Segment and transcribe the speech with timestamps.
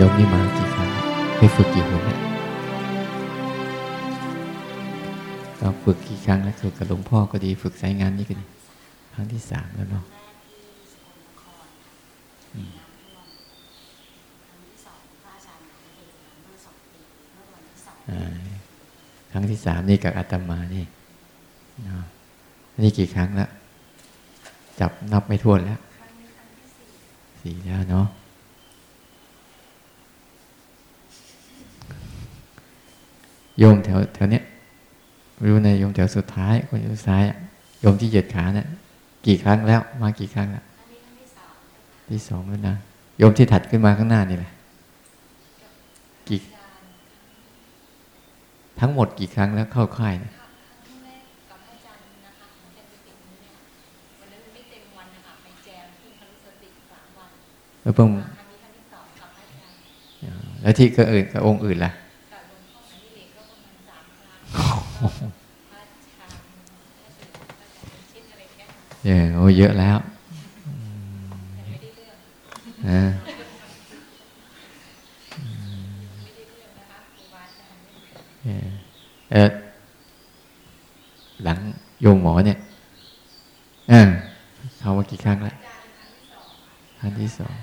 [0.00, 0.90] โยมนี่มากี่ครั้ง
[1.36, 2.18] ไปฝึกกี่คนเนี่ย
[5.58, 8.44] เราฝึกกี่ครั้งแล้วฝึกกับหลวงพ่อก็ดีฝึกสายงานนี่ก็ดี
[9.14, 10.04] ครั้งที่สามแล้วเนาะ
[19.32, 20.84] ครั้งที่สามนี่กับอาตมานี่
[22.80, 23.50] นี่กี่ครั้งแล้ว
[24.80, 25.80] จับนับไม่ถ้วนแล้ว
[27.40, 28.08] สี่แล้วเนาะ
[33.58, 34.44] โยมแถวแถวเนี้ย
[35.44, 37.22] รู้ในโยมแถวสุดท้ายคนสุดท้าย
[37.80, 38.66] โยมที่เหยียดขาเนี่ย
[39.26, 40.64] กี่ครั้งแล้วมากี่ครั้งแล้ว
[42.10, 42.76] ที่สองแล้วนะ
[43.18, 44.52] โยมที่ถัดขึ้นมาข้างหน้านี่แหละ
[46.28, 46.40] กี่
[48.80, 50.32] ทั้งหมดกี่ครั้งแล้วเข้าค่ายเนี่ย
[57.82, 58.08] แล้วเพิ่ง
[60.62, 61.92] แล้วที่ก็อื่นกับองค์อื่นล่ะ
[69.04, 69.98] เยอะโอ้เยอะแล้ว
[72.88, 73.10] อ่า
[79.32, 79.50] เออ
[81.44, 81.58] หลัง
[82.02, 82.58] โยมหมอเนี่ย
[83.88, 84.08] เออ
[84.78, 85.56] เขาว่ากี่ครั้งแล้ว
[86.98, 87.54] ครั้งที่สอง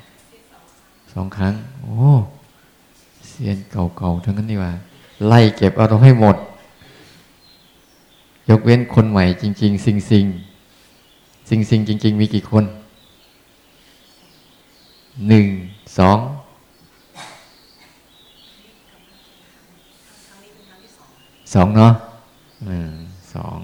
[1.13, 1.95] สองครั้ง โอ้
[3.27, 4.71] เซียนเก่าๆทั้งนั้นนี่ว่า
[5.27, 6.35] ไล่เก็บเอาตรงให้หมด
[8.49, 10.25] ยกเว้นคนใหม่จริง ๆ สิงสิง
[11.49, 12.63] สิงสิงจริง ๆ มีกี่คน
[15.27, 15.45] หนึ่ง
[15.97, 16.17] สอง
[21.53, 21.93] สองเนาะ
[22.67, 22.91] หนึ่ง
[23.33, 23.57] สอง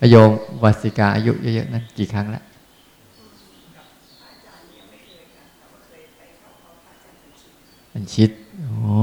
[0.00, 0.30] อโยม
[0.62, 2.42] วัสิกาอายุเยอะๆนั้นกี่ครั้งแล้ว
[7.92, 8.30] อันชิด
[8.66, 8.94] โอ้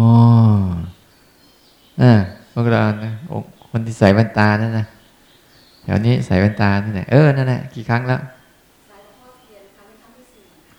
[2.01, 2.11] อ่า
[2.53, 3.11] พวกเรานะ
[3.69, 4.85] คนที่ใส่แว่นตานั่นนะ
[5.87, 8.21] แถวนี้ใส่แว่นตานั่นแหละเออนั่นแหละกี่ครั้งแล้ว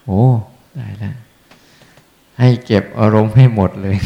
[0.05, 0.21] โอ้
[0.77, 1.15] ได้แล้ว
[2.39, 3.97] ให้เก็บอารมณ์ให้หมดเลย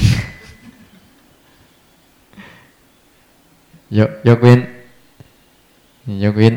[3.98, 4.60] ยกยกเว้น
[6.24, 6.54] ยกเว้น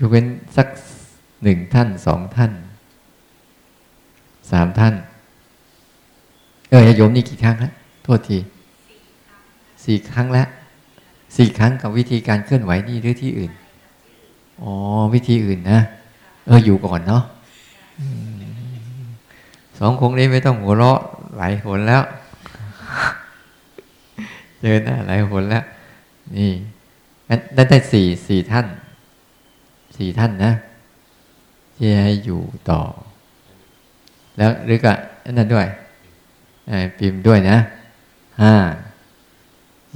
[0.00, 0.68] ยกเว้นสัก
[1.42, 2.52] หนึ่งท่านสองท่าน
[4.50, 4.94] สามท่าน
[6.70, 7.72] เออโยมนี่กี่ครั้งแล้ว
[8.04, 8.38] โทษที
[9.84, 10.48] สี่ครั้งแล้ว
[11.36, 13.52] สี่ครั้งกับวิธีการเคลื่อนไหวนี่หรือที่อื่น
[14.62, 14.72] อ๋อ
[15.14, 15.80] วิธีอื่นนะ
[16.46, 17.22] เอออยู่ก่อนเนาะ
[19.78, 20.98] สองคงนี้ไม่ต้องหัวเราะ
[21.36, 22.02] หลายหนแล้ว
[24.60, 25.64] เจอหน้าหลายหนแล้ว
[26.36, 26.50] นี่
[27.54, 28.66] ได้ได้สี่สี่ท่าน
[29.96, 30.52] สี่ท่านนะ
[31.76, 32.40] ที่ให้อยู่
[32.70, 32.80] ต่อ
[34.36, 34.96] แล้วหรือกับ
[35.36, 35.66] นั่นด้วย
[36.98, 37.56] พิมพ์ด้วยนะ
[38.42, 38.54] ห้า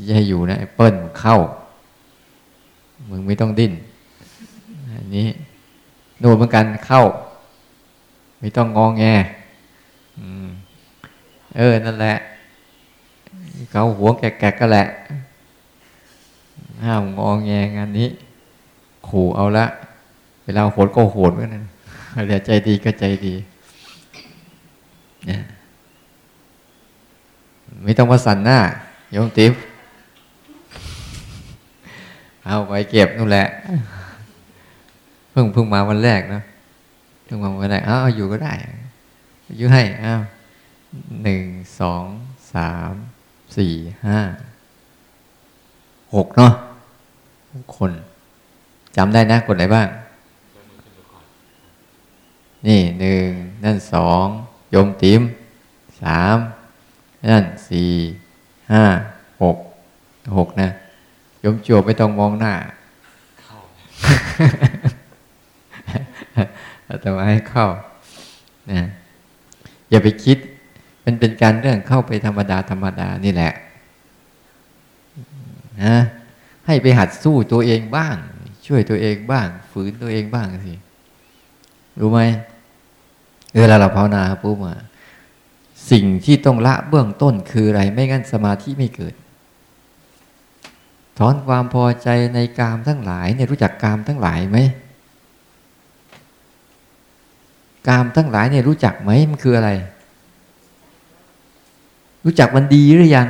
[0.00, 1.36] ที่ให้อยู่นะไอ้เปิ้ลเข้า
[3.10, 3.72] มึงไม่ต้องดิ้น
[4.94, 5.26] อันนี้
[6.18, 7.02] โน่นเหมือนกันเข้า
[8.40, 9.04] ไม่ต้องงองแง
[11.56, 12.14] เออ นั่นแหละ
[13.70, 14.86] เขาหัวแกะก็แหละ
[16.84, 18.08] ห้ามงองแงงานนี้
[19.08, 19.66] ขู่เอาละ
[20.44, 21.64] เวลาโหดก็โหดเหมือนกัน
[22.24, 23.34] เวลาใจดีก็ใจดี
[25.26, 25.40] เนี่ย
[27.82, 28.58] ไม่ต้องมาสั่นหน้า
[29.12, 29.52] โยมติ๊บ
[32.48, 33.46] เอาไปเก็บนู่นแหละ
[35.30, 36.42] เพิ่งเพิ่งมาวันแรกนะ
[37.24, 38.54] เพิ่งมาวันแรกเอาอยู่ก็ได้
[39.56, 40.22] อยู่ให้อ้าว
[41.22, 41.44] หนึ่ง
[41.80, 42.04] สอง
[42.54, 42.92] สาม
[43.56, 43.72] สี่
[44.06, 44.18] ห้า
[46.14, 46.52] หกเนาะ
[47.76, 47.92] คน
[48.96, 49.88] จำได้นะคนไหนบ้าง
[52.66, 53.28] นี่หนึ่ง
[53.64, 54.26] นั่นสอง
[54.74, 55.20] ยมติม
[56.02, 56.36] สาม
[57.30, 57.90] นั่นสี่
[58.72, 58.84] ห้า
[59.42, 59.56] หก
[60.36, 60.68] หกนะ
[61.44, 62.54] ยมจวบไม่ต้องมองหน้า
[67.02, 67.66] แต่ว่าให้เข้า
[68.72, 68.82] นะ
[69.90, 70.38] อย่าไปคิด
[71.04, 73.52] มันเป็นการเรื่องเข้าไปธรรมดาธรรมดานี่แหละ
[75.84, 75.96] นะ
[76.66, 78.16] ให้ไปหัดสู้ตัวเองบ้าง
[78.66, 80.74] ช่วยตัวเองบ้าง ฝืนตัวเองบ้างสิ
[82.00, 82.20] รู้ไหม
[83.58, 84.74] เวลาเราภาวนาปุ๊บมา
[85.90, 89.14] สิ่งที่ต้องละเบื้องต้นคืออะไร ไม่งั้นสมาธิไม่เกิด
[91.18, 94.58] ถอนความพอใจในกามทั้งหลายเนี่ยรู้จักกามทั้งหลายไหม
[97.88, 99.70] กามทั้งหลายเนี่ยรู้จักไหมมันคืออะไร
[102.24, 103.28] รู้จักมันดีหรือยัง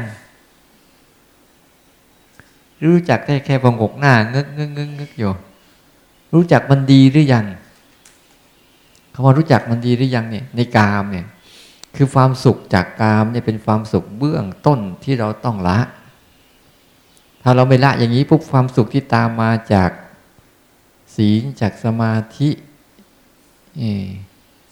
[2.84, 5.32] รู้จักแค่แค่พองกหน้าเงึกเงึกเงึกเงึกอยู่
[6.34, 7.46] รู้จักมันดีหรือยัง
[9.12, 11.26] คำว่ารู้จักมันดีหรือยังเนี่ยในกามเนี่ย
[11.96, 15.78] คือความสุขจากกามเนี่ยเป็นความสุขเบื้องต้นที่เราต้องละ
[17.48, 19.90] ถ้าเราไม่ละอย่างนี้ปุ๊บความสุขที่ตามมาจาก
[21.14, 22.50] ศีลจากสมาธิ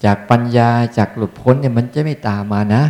[0.05, 2.82] จากปัญญาจากหลุดพ้นเนี่ยมันจะไม่ตามมานะ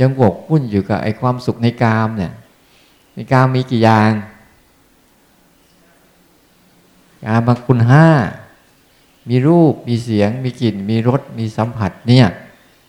[0.00, 2.32] ยังบกพุ่นอยู่กับไอ้ความสุขในกามเนี่ย
[3.14, 4.10] ในกามมีกี่อย่าง
[7.24, 8.06] กามบางคุณห้า
[9.28, 12.26] มีรูปมีเสียง มีกลิ่น มีรสมีสัมผัสเนี่ย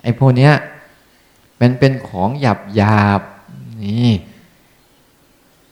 [0.03, 0.53] ไอ้พวกเนี้ย
[1.59, 3.21] มันเป็นของหยาบหยาบ
[3.85, 4.11] นี่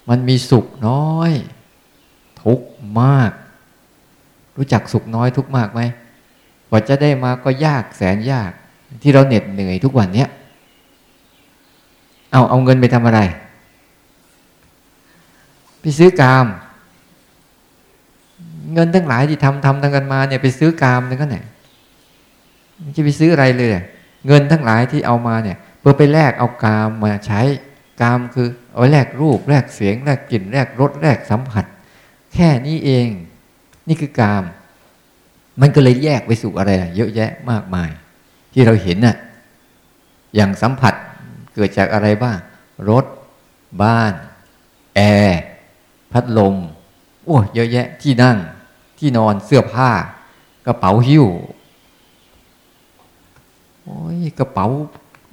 [0.09, 1.31] มันมีสุขน้อย
[2.43, 2.61] ทุก
[3.01, 3.31] มาก
[4.57, 5.81] รู้จักสุขน้อยทุกมากไหม
[6.69, 8.51] กว่าจะได้มาก็ยากแสนยาก
[9.01, 10.29] ที่เราเหน็ดเหนื่อยทุกวันเนี้ย
[12.31, 13.19] เอาเอาเงินไปทำอะไร
[15.79, 16.45] ไปซื้อกาม
[18.73, 21.37] เงินทั้งหลายที่ทำทำทั้งกันมาเนี่ยไปซื้อกามนั่นก็ไหน
[22.95, 23.69] จะไปซื้ออะไรเลย
[24.27, 27.41] เงินทั้งหลายที่เอามาเนี่ย เพื่อไปแลกเอากามมาใช้
[28.01, 28.47] กามคือ
[28.77, 31.65] เอาแลกรูปแลกเสียงแลกกลิ่นแลกรสแลกสัมผัส
[32.33, 33.07] แค่นี้เอง
[33.87, 34.43] นี่คือกาม
[35.61, 37.89] มันก็เลยแยกไปสู่อะไร เยอะแยะมากมาย
[38.53, 39.15] ที่เราเห็นน่ะ
[40.35, 40.93] อย่างสัมผัส
[41.53, 42.37] เกิดจากอะไรบ้าง
[42.89, 43.05] รถ
[43.81, 44.13] บ้าน
[44.95, 45.41] แอร์
[46.11, 46.55] พัดลม
[47.25, 48.37] โอ้เยอะแยะที่นั่ง
[48.99, 49.89] ที่นอนเสื้อผ้า
[50.65, 51.25] กระเป๋าหิ้ว
[53.83, 54.65] โอ้ยกระเป๋า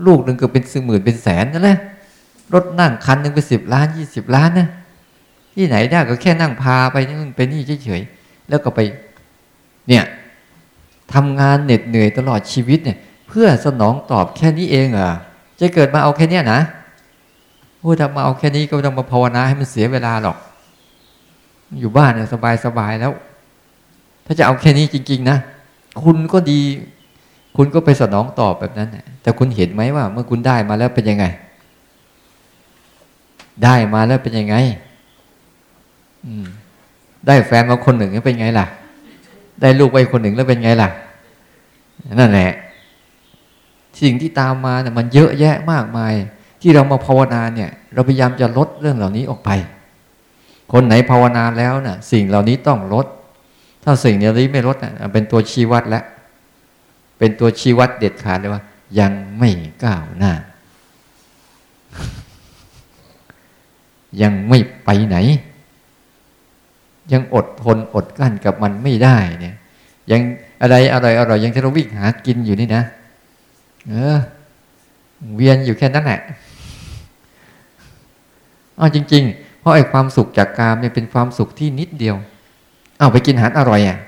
[0.06, 1.78] ลูกหนึ่งก็เป็นสิหมื่นเป็นแสนนั่นแหละ
[2.52, 4.68] รถนั่งคันหนึ่งเป็นสิบล้านยี่สิบล้านนะ
[5.54, 8.80] ที่ไหนได้ก็แค่นั่งพาไปนี่ไปนี่เฉยๆแล้วก็ไป
[9.88, 10.04] เนี่ย
[11.12, 12.98] ทำงานเหน็ดเหนื่อยตลอดชีวิตเนี่ย
[13.28, 15.10] เพื่อสนองตอบแค่นี้เองเหรอ
[15.60, 16.60] จะเกิดมาเอาแค่นี้นะ
[17.80, 20.36] โอ้ถ้ามาเอาแค่นี้ก็ต้องมาภาวนาให้มันเสียเวลาหรอก
[21.80, 23.12] อยู่บ้านเนี่ยสบายสบายแล้ว
[24.26, 25.38] ถ้าจะเอาแค่นี้จริง ๆ นะ
[26.02, 26.60] คุณก็ดี
[27.56, 28.88] คุณก็ไปสนองตอบแบบนั้น
[29.22, 31.24] แต่คุณเห็นไหมว่า เมื่อคุณได้มาแล้วเป็นยังไง
[33.62, 34.56] ได้มาแล้วเป็นยังไง
[36.24, 36.46] อืม
[37.26, 38.66] ได้แฟนมาคนหนึ่งแล้วเป็นไงล่ะ
[39.60, 40.88] ได้ลูกไปคนหนึ่งแล้วเป็นไงล่ะ
[42.20, 42.50] นั่นแหละ
[44.00, 46.14] สิ่งที่ตามมาเนี่ยมันเยอะแยะมากมาย
[46.62, 49.50] ที่เรามาภาวนาเนี่ย เราพยายามจะลดเรื่องเหล่านี้ออกไป
[50.72, 53.06] คนไหนภาวนาแล้วนะ่ะ สิ่งเหล่านี้ต้องลด
[53.84, 56.04] ถ้าสิ่งเหล่านี้ไม่ลดนะ่ะเป็นตัวชี้วัดแล้ว
[57.18, 58.62] เป็นตัวชี้วัดเด็ดขาดเลยว่า
[58.98, 59.50] ยังไม่
[59.84, 60.32] ก้าวหน้า
[64.22, 65.16] ยังไม่ไปไหน
[67.12, 69.56] ยังอดทนอดกั้นกับมันไม่ได้เนี่ย
[70.10, 70.20] ยัง
[70.62, 72.82] อะไรอร่อยอร่อยยังที่เราวิ่งหากินอยู่นี่นะ
[73.88, 74.18] เออ
[75.34, 76.20] เวียนอยู่แค่นั้นแหละ
[78.78, 82.16] อ้าวจริง ๆ เพราะไอ้ความสุขจากกามเนี่ยเป็นความสุขที่นิดเดียว
[82.98, 83.98] เอาไปกินอาหารอร่อยอะ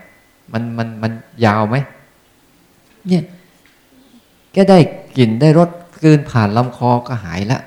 [0.52, 1.12] มันมันมัน
[1.44, 1.76] ยาวไหม
[3.06, 3.22] เนี่ย
[4.52, 4.78] แกได้
[5.16, 5.70] กลิ่นได้รส
[6.02, 7.58] กลืนผ่านลำคอก็หายละ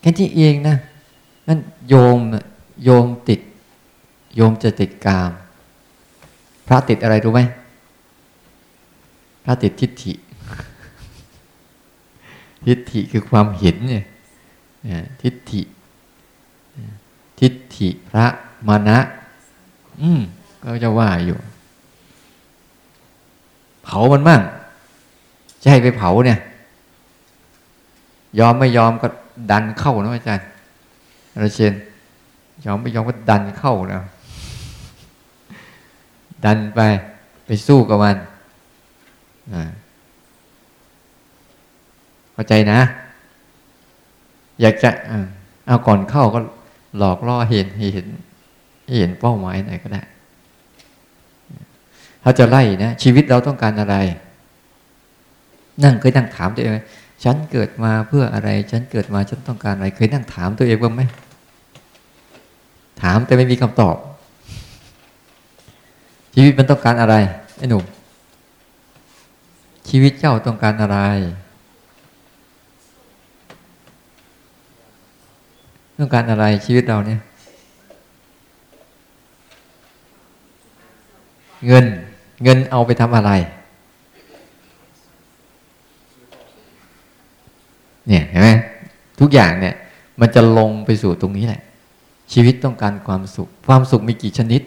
[0.00, 0.76] แค่ที่เองนะ
[1.48, 1.58] นั่น
[1.88, 2.18] โยม
[2.84, 3.40] โยมติด
[4.36, 5.30] โยมจะติดกาม
[6.66, 7.40] พระติดอะไรรู้ไหม
[9.44, 10.12] พระติดทิฏฐิ
[12.66, 14.04] ทิฏฐิคือความเห็นเนี่ย
[15.22, 15.60] ทิฏฐิ
[17.40, 18.26] ทิฏฐิพระ
[18.68, 18.98] มานะ
[20.00, 20.20] อืม
[20.62, 21.36] ก็จะว่าอยู่
[23.84, 24.40] เผามันมั่ง
[25.62, 26.38] จะให้ไปเผาเนี่ย
[28.38, 29.08] ยอมไม่ยอมก็
[29.50, 30.46] ดันเข้านะอาจารย์
[31.42, 31.72] ราเช่น
[32.64, 34.02] ยอมไม่ยอมก็ดันเข้านะ
[36.44, 36.80] ดันไป
[37.46, 38.16] ไปสู้กับมัน
[42.32, 42.80] เข้าใจนะ
[44.60, 44.90] อยากจะ
[45.66, 46.38] เอาก่อนเข้าก็
[46.98, 48.06] หลอกล่อเห็นเห็น
[48.98, 50.02] เห็นเป้าหมายไหนก็ได้
[52.20, 53.96] เขาจะไล่นะ ชีวิตเราต้องการอะไร
[55.84, 56.72] นั่งเคยนั่งถามตัวเอง
[57.24, 61.02] ฉันเกิดมาเพื่ออะไร ฉันเกิดมาฉันต้องการอะไร เคยนั่งถามตัวเองบ้างไหม
[63.04, 63.96] ถามแต่ไม่มีคำตอบ
[66.34, 67.14] ชีวิตมันต้องการอะไร
[67.58, 67.84] ไอ้หนุ่ม
[69.88, 70.98] ชีวิตเจ้าต้องการอะไร
[75.98, 77.20] ต้องการอะไรชีวิตเราเนี่ย
[81.66, 81.84] เงิน
[82.44, 83.30] เงินเอาไปทำอะไร
[88.08, 88.48] เนี่ยเห็นไหม
[89.20, 89.74] ทุกอย่างเนี่ย
[90.20, 91.62] มันจะลงไปสู่ตรงนี้แหละ
[92.32, 94.62] ชีวิตต้องการความสุข ความสุขมีกี่ชนิด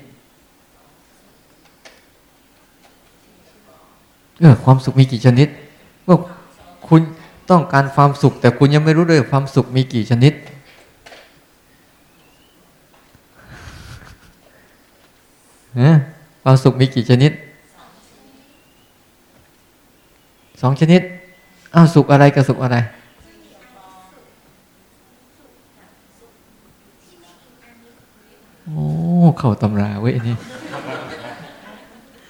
[4.42, 5.48] เออความสุขมีกี่ชนิด
[6.08, 6.18] ว่า
[6.88, 7.02] คุณ
[7.50, 10.34] ต้องการความสุข แต่คุณยังไม่รู้เลยความสุขมีกี่ชนิด
[16.44, 17.32] ความสุขมีกี่ชนิด
[20.62, 21.02] สองชนิด
[21.76, 22.78] อ้าวสุขอะไรกับสุขอะไร
[28.72, 28.86] โอ้
[29.40, 30.36] เข้าตำราเว้ยนี่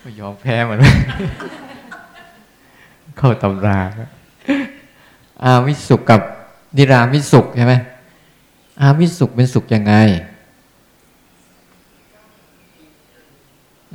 [0.01, 0.79] ไม่ยอมแพ้หมือน
[3.17, 3.79] เข้าตำรา
[5.43, 6.21] อาวิสุขกับ
[6.77, 7.73] นิรามิสุขใช่ไหม
[8.81, 9.93] อาวิสุขเป็นสุขยังไง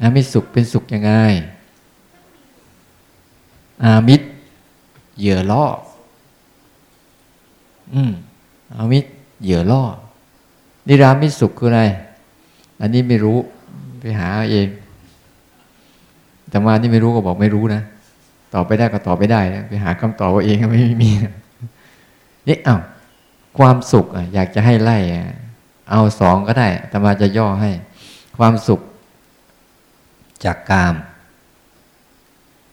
[0.00, 1.12] อามิสุขเป็นสุขยังไง
[3.84, 4.26] อามิตร
[5.18, 5.64] เหยื่อล่อ
[7.92, 8.12] อืม
[8.76, 9.08] อามิตร
[9.42, 9.82] เหยื่อล่อ
[10.86, 11.82] นิรามิสุขคืออะไร
[12.82, 13.38] อันนี้ไม่รู้
[14.00, 14.68] ไปหาเอง
[16.50, 17.82] แต่ว่านี่ไม่รู้ก็บอกไม่รู้นะ
[18.54, 21.10] ตอบไปได้ก็ตอบไปได้นะไปหาคำตอบว่าเองก็ไม่มี
[22.48, 22.78] นี่เอา้า
[23.58, 24.98] ความสุขอยากจะให้ไล่
[25.90, 27.70] เอาสองก็ได้แต่มาจะย่อให้
[28.38, 28.80] ความสุข
[30.44, 30.94] จากกาม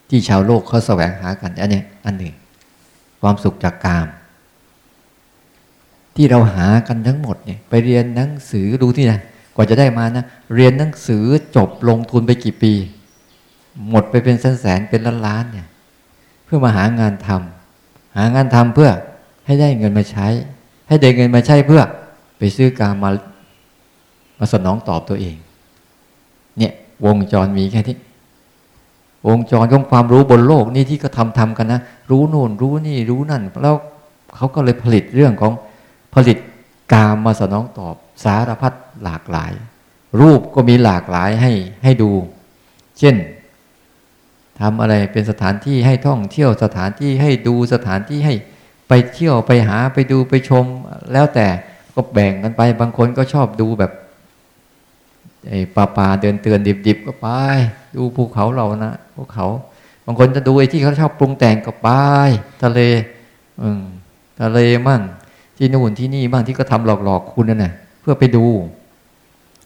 [0.10, 2.34] ที่ชาวโลกเขาแสวงหากันอันนี้อันหนึ่ง
[3.22, 4.08] ความสุขจากกาม
[6.16, 9.14] ที่เราหากันทั้งหมดเนี่ย ไปเรียนหนังสือดูที่ไหน
[9.60, 10.26] ว่าจะได้มานะ
[10.56, 11.26] เรียนหนังสือ
[11.56, 12.74] จบลงทุนไปกี่ปี
[13.90, 15.68] หมดไปเป็นแสนแสนเป็นล้านล้านเนี่ย
[16.46, 18.90] เพื่อมาหางานทำหางานทำเพื่อ
[19.46, 20.28] ให้ได้เงินมาใช้
[20.88, 21.82] ให้ได้เงินมาใช้เพื่อ
[22.38, 23.10] ไปซื้อการมา
[24.40, 25.36] มาสนองตอบตัวเอง
[26.58, 26.74] เนี่ย
[27.06, 27.98] วงจรมีแค่ที่
[29.28, 33.76] วงจรของความรู้บนโลกนี่ที่ก็ทำทำกันนะ รู้นู่นรู้นี่รู้นั่น แล้ว
[34.36, 35.54] เขาก็เลยผลิตเรื่องของ
[36.14, 36.38] ผลิต
[36.94, 39.54] กามมาสนองตอบ สารพัดหลากหลาย
[40.20, 41.52] รูปก็มีหลากหลายให้
[41.84, 42.12] ให้ดู
[43.00, 43.16] เช่น
[44.60, 48.36] ทำอะไรเป็นสถานที่ให้ท่องเที่ยวสถานที่ให้ดูสถานที่ให้
[48.88, 50.66] ไปเที่ยวไปหาไปดูไปชม
[51.14, 51.48] แล้วแต่
[51.94, 53.92] ก็แบ่งกันไปบางคนก็ชอบดูแบบ
[55.48, 57.28] ไอ้ป่าป่าเดินเตือนดิบๆก็ไป
[57.96, 59.48] ดูภูเขาเรานะภูเขา
[60.06, 61.90] บางคนจะดูไอ้ที่เขาชอบปรุงแต่งก็ไป
[62.64, 62.80] ทะเล
[63.62, 63.82] อืม
[64.42, 65.02] ทะเลมั่ง
[65.62, 68.46] ที่นู่นที่นี่บ้างที่ก็ทำหลอกๆคุณนั่นแหละเพื่อไปดู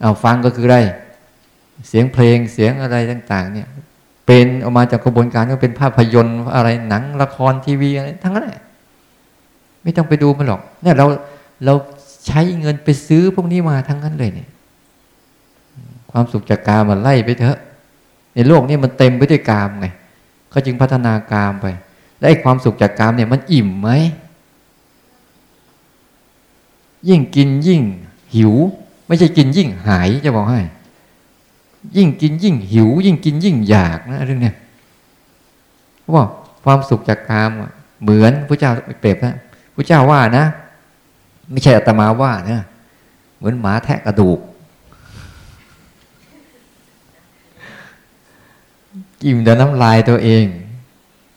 [0.01, 0.77] เอาฟังก็คืออะไร
[1.87, 3.67] เสียงเพลงเสียงอะไรต่าง ๆ เนี่ย
[4.25, 8.61] เป็นออกมาจากกระบวนการก็เป็นภาพยนตร์อะไรหนังละครทีวีอะไรทั้งนั้นแหละ
[9.83, 11.05] ไม่ต้องไปดูมันหรอก เนี่ยเรา
[11.65, 11.73] เรา
[12.27, 14.49] ใช้เงินไปซื้อพวกนี้มาทั้งนั้นเลยเนี่ย
[16.11, 17.57] ความสุขจากกามมันไล่ไปเถอะ
[18.35, 19.87] ในโลกนี้มันเต็มไปด้วยกามไง
[20.49, 21.67] เขาจึงพัฒนากามไป
[22.17, 23.89] และไอ้ความสุขจากกามเนี่ยมันอิ่มไหม
[27.09, 27.81] ยิ่งกินยิ่ง
[28.35, 28.53] หิว
[29.07, 30.61] ไม่ใช่กินยิ่งหายจะบอกให้
[31.97, 34.55] ยิ่งกินยิ่งหิว ยิ่งกินยิ่งอยากนะเรื่องเนี้ย
[35.99, 36.25] เพราะว่า
[36.63, 37.49] ความสุขจากกาม
[38.01, 39.35] เหมือนพระเจ้าเปรียบนะ
[39.75, 40.45] พระเจ้าว่านะ
[41.51, 42.59] ไม่ใช่อาตมาว่านะ
[43.37, 44.39] เหมือนหมาแทะกระดูก
[49.21, 50.45] กินแต่น้ำลายตัวเอง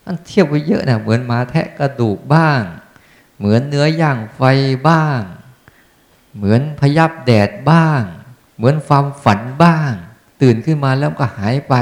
[0.05, 2.63] มันเทียบไว้เยอะนะเหมือนหมาแทะกระดูกบ้าง
[3.39, 4.43] เหมือนเนื้อย่างไฟ
[4.89, 5.21] บ้าง
[6.37, 8.01] เหมือนพยับแดดบ้าง
[8.57, 9.91] เหมือนความฝันบ้าง
[10.43, 11.75] ตื่นขึ้นมาแล้วก็หายไป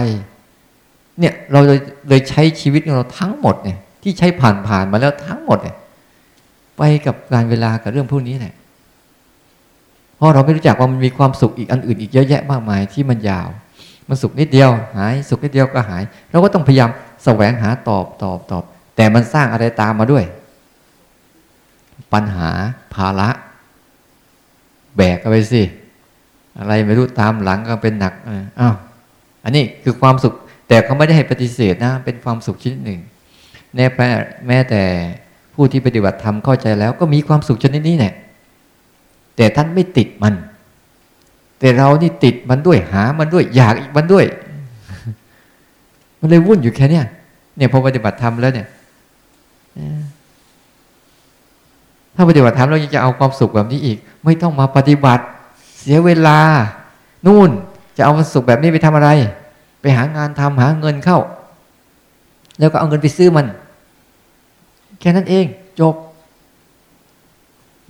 [1.18, 1.60] เนี่ยเรา
[2.08, 5.76] เลยใช้ชีวิตของเราทั้งหมดเนี่ยที่ใช้ผ่านผ่านมาแล้วทั้งหมดเนี่ย
[6.76, 8.54] ไปกับการเวลากับเรื่องพวกนี้แหละ
[10.16, 13.48] เพราะเราไม่รู้จักว่ามันมีความสุขอีกอันอื่นอีกเยอะแยะมากมายที่มันยาว
[14.08, 16.90] มันสุขนิดเดียว หายสุขนิดเดียวก็หายเราก็ต้องพยายาม
[17.24, 18.62] แสวงหาตอบตอบตอบ
[18.96, 20.24] แต่มันสร้างอะไรตามมาด้วย
[22.12, 22.50] ปัญหา
[22.94, 23.28] ภาระ
[24.96, 25.62] แบกกันไปสิ
[26.58, 28.14] อะไรไม่รู้ตามหลังก็เป็นหนัก
[28.60, 28.74] อ้าว
[29.44, 30.34] อันนี้คือความสุข
[30.68, 33.00] แต่เขาไม่ได้ให้ปฏิเสธนะ เป็นความสุขชนิดหนึ่ง
[33.74, 33.86] แน่
[34.46, 34.82] แม้แต่
[35.54, 38.14] ผู้ที่ปฏิบัติธรรมเข้าใจแล้ว ก็มีความสุขชนิดนี้แหละ
[39.36, 40.34] แต่ท่านไม่ติดมัน
[41.60, 44.24] แต่เรานี่ติดมันด้วยหามันด้วย อยากอีกมันด้วย
[46.20, 47.04] มันเลยวุ่นอยู่แค่เนี้ย
[47.56, 48.66] เนี่ยพอปฏิบัติธรรมแล้วเนี่ย
[52.14, 55.24] ถ้าปฏิบัติธรรมเรายังจะเอาความสุขแบบนี้อีก ไม่ต้องมาปฏิบัติ
[55.78, 56.38] เสียเวลา
[57.26, 57.50] นู่น
[57.96, 59.08] จะเอาความสุขแบบนี้ไปทำอะไร
[59.80, 61.18] ไปหางานทำหาเงินเข้า
[62.58, 63.46] แล้วก็เอาเงินไปซื้อมัน
[65.00, 65.46] แค่นั้นเอง
[65.80, 65.94] จบ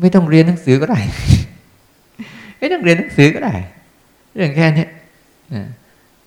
[0.01, 0.99] ไม่ต้องเรียนหนังสือก็ได้
[2.59, 3.55] ไม่ต้องเรียนหนังสือก็ได้
[4.35, 4.87] เรื่องแค่นี้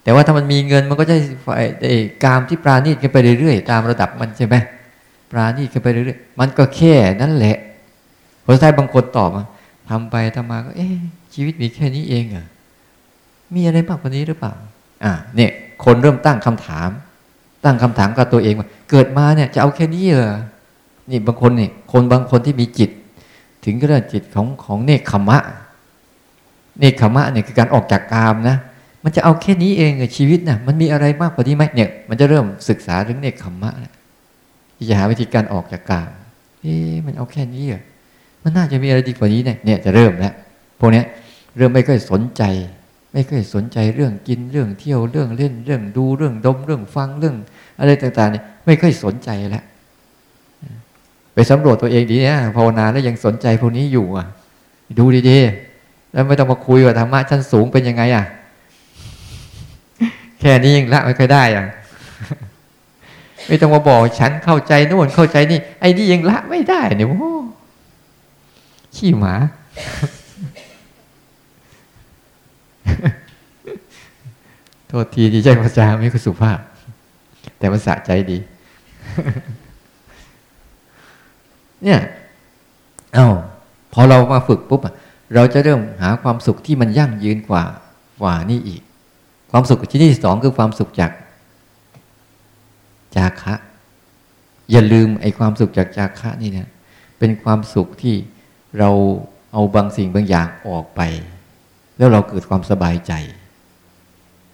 [0.03, 1.63] แต่ว่าถ้ามันมีเงินมันก็จะฝ่าย
[2.23, 4.55] กามที่ปราณีตกันไปเรื่อยๆตามระดับมันใช่ไหม
[5.31, 7.57] ปราณีตกันไปเรื่อยๆมันก็แค่นั่นแหละ
[8.47, 9.43] พอใช้บางคนตอบมา
[9.89, 10.95] ทำไปทำมาก็ เอ๊ะ
[11.33, 12.45] ชีวิตมีแค่นี้เองเหรอ
[13.55, 14.53] มีอะไรมากกว่านี้หรือเปล่า
[15.03, 15.51] อ่าเนี่ย
[15.83, 16.89] คนเริ่มตั้งคำถาม
[17.63, 20.37] ตั้งคำถามกับตัวเองว่าเกิดมาเนี่ยจะเอาแค่นี้เหรอ
[21.09, 22.89] นี่บางคนนี่คนบางคนที่มีจิต
[23.65, 25.39] ถึงก็เรื่องจิตของของเนคขมะ
[26.79, 28.57] เนคขมะเนี่ยคือการออกจากกามนะ
[29.03, 33.71] มันจะเอาแค่นี้เองชีวิตนะ่ะมันมีอะไรมากกว่านี้ไหมเนี่ย มันจะเริ่มศึกษาเรื่องเนคขมะ
[34.77, 36.11] ที่จะหาวิธีการออกจากกาม
[36.61, 37.81] เอ๊ะมันเอาแค่นี้เหรอ
[38.47, 40.33] มันน่าจะมีอะไรดีกว่านี้เนี่ยเนี่ยจะเริ่มแล้ว
[40.79, 41.05] พวกเนี้ย
[41.57, 42.43] เริ่มไม่ค่อยสนใจ
[43.13, 47.35] ไม่ค่อยสนใจเรื่องกินเรื่องเที่ยวเรื่องเล่นเรื่องดูเรื่องดมเรื่องฟังเรื่อง
[47.79, 49.63] อะไรต่างๆเนี่ยไม่ค่อยสนใจแล้ว
[51.33, 54.27] ไปสำรวจตัวเองดีนะภาวนาแล้วยังสนใจพวกนี้อยู่อะ
[54.99, 58.25] ดูดีๆแล้วไม่ต้องมาคุยว่าธรรมะชั้นสูงเป็นยังไงอะ
[60.39, 61.65] แค่นี้ยังละไม่ค่อยได้อะ
[63.47, 67.36] ไม่ต้องมาบอกฉันเข้าใจโน่นเข้าใจนี่ไอ้นี่ยังละไม่ได้เนี่ยโอ้
[68.97, 69.35] ขี้หมา
[74.87, 76.59] โทษทีที่ใช้ภาษาไม่ค่อยสุภาพ
[77.57, 78.37] แต่มันสะใจดี
[81.83, 81.99] เนี่ย
[83.13, 83.29] เอา้า
[83.93, 84.81] พอเรามาฝึกปุ๊บ
[85.33, 87.63] เราจะเริ่มหาความสุขที่มันยั่งยืนกว่า
[88.21, 88.81] กว่านี่อีก
[89.51, 91.11] ความสุขชนิดที่สองคือความสุขจาก
[93.15, 93.53] จาคะ
[94.71, 96.69] อย่าลืมไอ้ความสุขจากจาคะนี่เนี่ย
[97.19, 98.15] เป็นความสุขที่
[98.79, 98.89] เรา
[99.53, 101.01] เอาบางสิ่งบางอย่างออกไป
[101.97, 103.13] แล้วเราเกิดความสบายใจ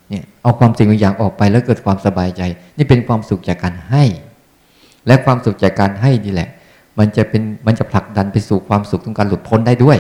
[0.10, 2.42] เนี่ยเอาความสิ่งบางอย่างออกไปแล้วเกิดความสบายใจ
[2.78, 4.04] นี่เป็นความสุขจากการให้
[5.08, 6.50] และความสุขจากการให้นี่แหละ
[7.00, 9.98] มันจะเป็นมันจะผลักดันไปสู่ความสุขของการหลุดพ้นได้ด้วย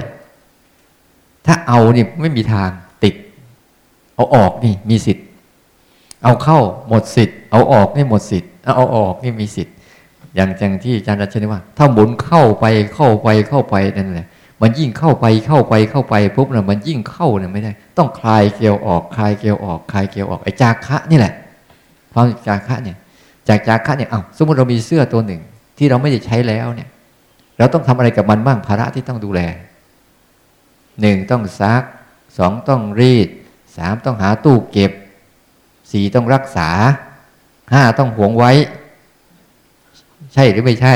[1.46, 2.70] ถ้าเอานี่ไม่มีทาง
[3.03, 3.15] ติด
[4.15, 5.25] เอาออกนี่มีสิทธิ์
[6.24, 9.74] เอาเข้าหมดสิทธิ์ เอาออกนี่หมดสิทธิ์เอาออกนี่มีสิทธิ์
[10.35, 14.27] อย่างอย่างที่อาจารย์รัชนีว่า ถ้าหมุนเข้าไปเข้าไปเข้าไปนั่นแหละ
[14.61, 21.33] มันยิ่งเข้าไปเข้าไปเข้าไปปุ๊บเนี่ยมันยิ่งเข้าเนี่ยไม่ได้ ต้องคลายเกลียวออกคลายเกลียวออกคลายเกลียวออกไอ้จาคะนี่แหละ
[22.13, 22.97] ความจาคะเนี่ย
[23.47, 25.41] จากจาคะเนี่ยเอาสมมติเรามีเสื้อตัวหนึ่ง
[25.77, 26.89] ที่เราไม่ได้ใช้แล้วเนี่ย
[27.57, 29.41] เราต้องทำอะไรกับมันบ้างภาระที่ต้องดูแล
[31.01, 31.83] หนึ่งต้องซัก
[32.37, 33.27] สองต้องรีด
[33.77, 34.91] สามต้องหาตู้เก็บ
[35.91, 36.69] สี่ต้องรักษา
[37.74, 38.51] ห้าต้องหวงไว้
[40.33, 40.96] ใช่หรือไม่ใช่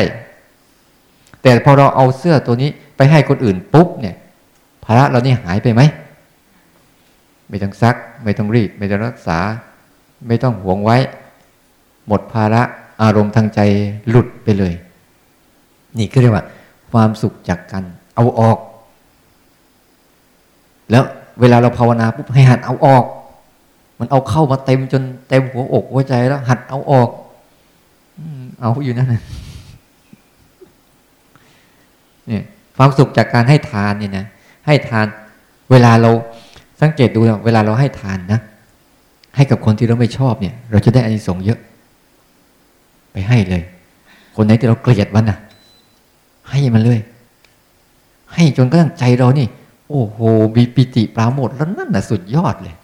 [1.42, 4.16] แต่พอเราเอาเสื้อตัวนี้ไปให้คนอื่นปุ๊บเนี่ย
[4.84, 5.82] ภาระเรานี่หายไปไหม
[7.50, 9.40] ไม่ต้องซัก ไม่ต้องรีด ไม่ต้องรักษา
[10.28, 10.98] ไม่ต้องหวงไว้
[12.08, 12.62] หมดภาระ
[13.02, 13.60] อารมณ์ทางใจ
[14.10, 14.74] หลุดไปเลย
[15.98, 16.46] นี่ก็เรียกว่า
[16.92, 17.84] ความสุขจากกัน
[18.16, 18.58] เอาออก
[20.92, 21.04] แล้ว
[21.40, 23.06] เวลาเราภาวนาปุ๊บให้หัดเอาออก
[24.00, 27.10] มันเอาเข้ามาเต็มจนเต็มหัวอกหัวใจแล้ว หัดเอาออก
[28.60, 29.22] เอาอยู่นั่นนะ
[32.28, 32.44] เนี่ย
[32.78, 34.26] ความสุขจากการให้ทานเนี่ยนะ
[34.66, 35.06] ให้ทาน
[35.72, 36.12] เวลาเรา
[36.82, 38.40] สังเกตดูเวลาเราให้ทานนะ
[39.36, 41.60] ให้กับคนที่เราไม่ชอบเนี่ย เราจะได้อานิสงส์เยอะ
[43.12, 43.64] ไปให้เลย
[44.36, 45.38] คนไหนที่เราเกลียดมันนะ
[46.50, 47.00] ให้มันเลย
[48.34, 49.48] ให้จนกระทั่งใจเรานี่
[49.90, 50.20] โอ้โห
[50.56, 52.76] มีปิติปราโมทแล้วนั่นน่ะสุดยอดเลย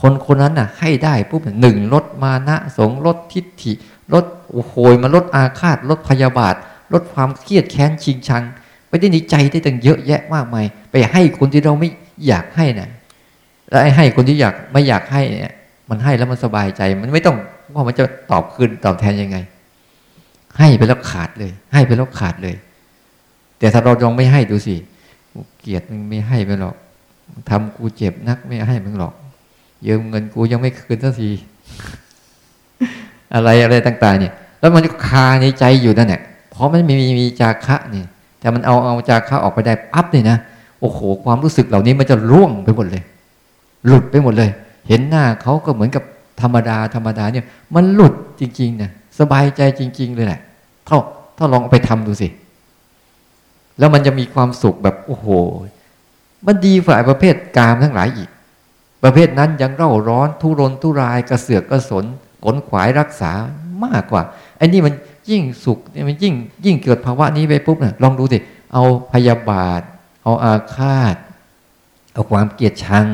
[0.00, 3.72] คนคนนั้นน่ะ ให้ได้ปุ๊บหนึ่งลดมานะสงลดทิฏฐิ
[4.14, 6.54] ลดโอ้โหมาลดอาฆาตลดพยาบาท
[6.92, 8.42] ลดความเครียดแค้นชิงชัง
[8.88, 11.88] ไปได้ในใจได้ตั้งเยอะแยะมากมายไปให้คนที่เราไม่
[12.26, 12.88] อยากให้นะ
[13.70, 15.54] แล้วไอ้ให้คนที่อยากไม่อยากให้เนี่ย
[15.88, 17.36] มันให้แล้วมันสบายใจ มันไม่ต้อง
[17.74, 19.36] ว่ามันจะตอบคืนตอบแทนยังไง
[20.58, 22.54] ให้ไปแล้วขาดเลย ให้ไปแล้วขาดเลย
[23.58, 24.76] แต่ถ้าเราลองไม่ให้ดูสิ
[25.60, 26.76] เกียรติมึงไม่ให้ไปหรอก
[27.48, 29.14] ทำกูเจ็บนักไม่ให้มึงหรอก
[29.86, 31.30] ยืมเงินกูยังไม่คืนสักที
[33.34, 38.06] อะไรอะไรต่าง ๆ เนี่ย แล้วมันคาในใจอยู่นั่นแหละเพราะมันมีมีจาคะเนี่ย
[38.40, 40.36] แต่มันเอาเอาจากข้าออกไปได้ปั๊บเลยนะ
[40.80, 43.02] โอ้โห ความรู้สึกเหล่านี้มันจะร่วงไปหมดเลย
[43.86, 44.50] หลุดไปหมดเลย
[44.88, 46.02] เห็นหน้าเขาก็เหมือนกับ
[46.40, 50.40] ธรรมดาธรรมดาเนี่ย มันหลุดจริงๆนะสบายใจจริง ๆ เลยแหละ
[50.88, 50.96] ถ้า
[51.36, 52.28] ถ้าลองไปทำดูสิ
[53.78, 55.26] แล้วมันจะมีความสุขแบบโอ้โห
[56.46, 58.28] มันดีฝ่ายประเภทกามทั้งหลายอีก
[59.02, 62.04] ประเภทนั้นยังเร่าร้อนทุรนทุรายกระเสือกกระสน
[62.44, 63.32] ขนขวายรักษา
[63.84, 64.22] มากกว่า
[64.56, 64.94] ไอ้นี่มัน
[65.30, 68.38] ยิ่งสุขเนี่ยมันยิ่งยิ่งเกิดภาวะนี้ไปปุ๊บนี่ยลองดูสิ
[68.72, 69.82] เอาพยาบาท
[70.22, 71.16] เอาอาฆาต
[72.14, 73.06] เอาความเกลียดชัง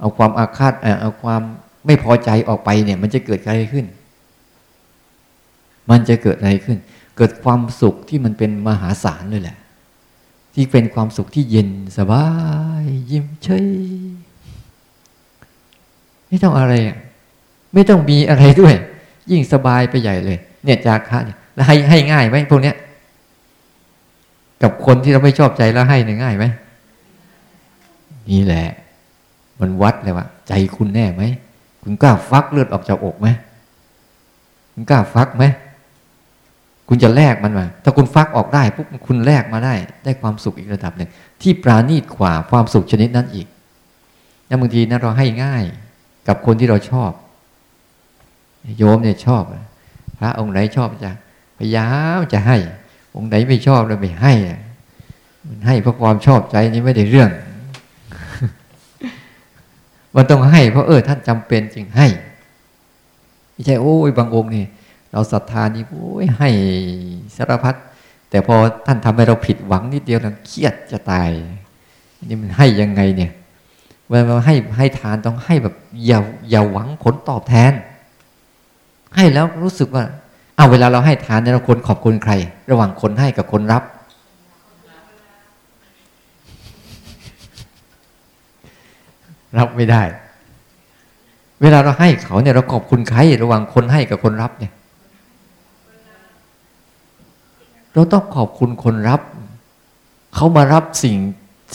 [0.00, 1.42] เอาความอาฆาตเอาความ
[1.86, 3.86] ไม่พอใจออกไปเนี่ย มันจะเกิดอะไรขึ้น
[5.90, 6.78] มันจะเกิดอะไรขึ้น
[7.16, 9.58] เกิดความสุขที่มันเป็นมหาศาลเลยแหละ
[10.54, 12.26] ที่เป็นความสุขที่เย็นสบา
[12.82, 13.66] ย ยิ้มเฉย
[16.26, 16.96] ไม่ต้องอะไรอะ
[17.74, 18.74] ไม่ต้องมีอะไรด้วย
[19.30, 22.76] ยิ่งสบายไปใหญ่เลย เนี่ยจากคะเนี่ยแล้วให้ให้ง่ายไหมพวกเนี้ย
[24.62, 26.44] กับคนที่เราไม่ชอบใจแล้วให้เนี่ยง่ายไหม
[28.30, 28.66] นี่แหละ
[29.60, 31.22] มันวัดเลยว่าใจคุณแน่ไหม
[31.82, 33.28] คุณกล้าฟักเลือดออกจากอกไหม
[34.72, 35.44] คุณกล้าฟักไหม
[36.88, 41.10] คุณจะแลกมันมา ถ้าคุณฟักออกได้ปุ๊บคุณแลกมาได้ ได้ความสุขอีกระดับหนึ่ง
[41.42, 43.46] ที่ปราณีตกว่าความสุขชนิดนั้นอีก
[44.46, 45.64] แล้วบางทีนะเราให้ง่าย
[46.28, 47.10] กับคนที่เราชอบ
[48.78, 49.42] โยมเนี่ยชอบ
[50.18, 51.12] พระองค์ไหนชอบจะ
[51.58, 52.56] พยายามจะให้
[53.16, 54.32] องค์ไหนไม่ชอบเราไม่ให้
[55.46, 57.30] มันให้เพราะความชอบใจนี้ไม่ได้เรื่อง
[60.14, 62.06] มันต้องให้ เพราะเออท่านจำเป็นจึงให้
[63.52, 64.64] ไม่ใช่โอ้ยบางองค์นี่
[65.12, 66.50] เราศรัทธานี่โอ้ยให้
[67.36, 67.74] สารพัด
[68.30, 71.30] แต่พอท่านทำให้เราผิดหวังนิดเดียวเราเครียดจะตาย
[72.28, 73.32] นี่มันให้ยังไงเนี่ย
[74.08, 75.74] เวลาให้ให้ทานต้องให้แบบ
[76.06, 76.18] อย่า
[76.50, 77.72] อย่าหวังผลตอบแทน
[79.16, 80.04] ให้แล้วรู้สึกว่า
[80.56, 82.32] เอาเวลาเราให้ทานเนี่ยเราควรขอบคุณใคร
[82.70, 83.82] ระหว่างคนให้กับคนรับ
[89.58, 90.02] รับไม่ได้
[91.62, 94.72] เวลาเราให้เขาเนี่ยเราขอบคุณใคร ระหว่างคนให้กับคนรับเนี่ย
[97.94, 99.20] เราต้องขอบคุณคนรับ
[100.34, 101.16] เขามารับสิ่ง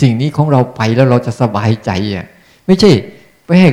[0.01, 2.25] สิ่งนี้ของเราไปแล้วเราจะสบายใจอะ
[2.65, 2.91] ไม่ใช่
[3.45, 3.69] ไปให้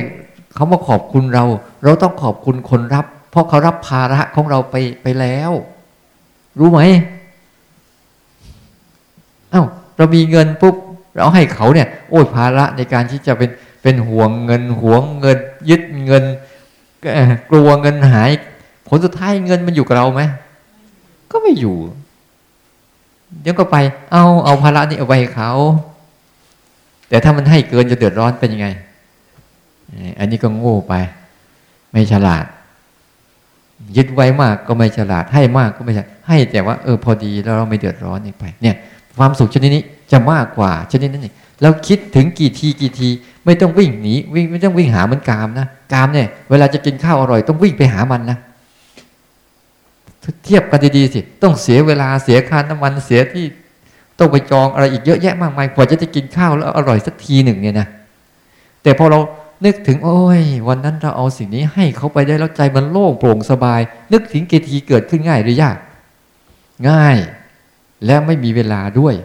[0.55, 1.45] เขามาขอบคุณเรา
[1.83, 5.51] เราต้องขอบคุณคนรับ เพราะเขารับภาระของเราไปไปแล้ว
[6.59, 6.79] รู้ไหม
[9.51, 9.63] เอา้า
[9.97, 10.75] เรามีเงินปุ๊บ
[11.15, 13.49] เราให้เขาเนี่ย โอ้ยภาระในการที่จะเป็น
[13.81, 15.37] เป็นห่วงเงินห่วงเงิน
[15.69, 16.23] ยึดเงิน
[17.51, 18.29] กลัวเงินหาย
[18.87, 20.21] ผลสุดท้ายเงินมันอยู่กับเราไหม
[21.31, 21.77] ก็ไม่อยู่
[23.41, 23.77] เดี๋ยวก็ไป
[24.11, 25.51] เอาเอาภาระนี้เอาไปเขา
[27.09, 28.67] แต่ถ้ามันให้เกินจะเดือดร้อนเป็นยังไง
[30.19, 30.93] อันนี้ก็โง่ไป
[31.91, 32.45] ไม่ฉลาด
[33.97, 38.75] ยึดไว้มากก็ไม่ฉลาดให้มากก็ไม่ฉลาดให้แต่ว่าเออพอดีแล้วเราไม่เดือดร้อนอีกไป เนี่ย
[39.17, 43.09] ความสุขชนิดนี้จะมากกว่าชนิดนั้นเองเราคิดถึงกี่ทีกี่ที
[43.45, 48.37] ไม่ต้องวิ่งหนีวิ่งไม่ต้องวิ่งหามันกามนะกามเนี่ย เวลาจะกินข้าวอร่อยต้องวิ่งไปหามันนะ
[50.45, 53.45] เทียบกันดีๆสิต้องเสียเวลาเสียค่าน้ำมันเสียที่
[54.19, 57.87] ต้องไปจองอะไรอีกเยอะแยะมากมายกว่าจะได้กินข้าวแล้วอร่อยสักทีหนึ่งเนี่ยนะ
[58.83, 59.19] แต่พอเรา
[59.65, 63.81] นึกถึงโอ้ย วันนั้นเราเอาสิ่งนี้ให้เขาไปได้แล้วใจมันโล่งโปร่งสบาย
[64.13, 65.77] นึกถึงเกทีเกิดขึ้นง่ายหรือยาก
[66.89, 67.17] ง่าย
[68.05, 69.15] และไม่มีเวลาด้วย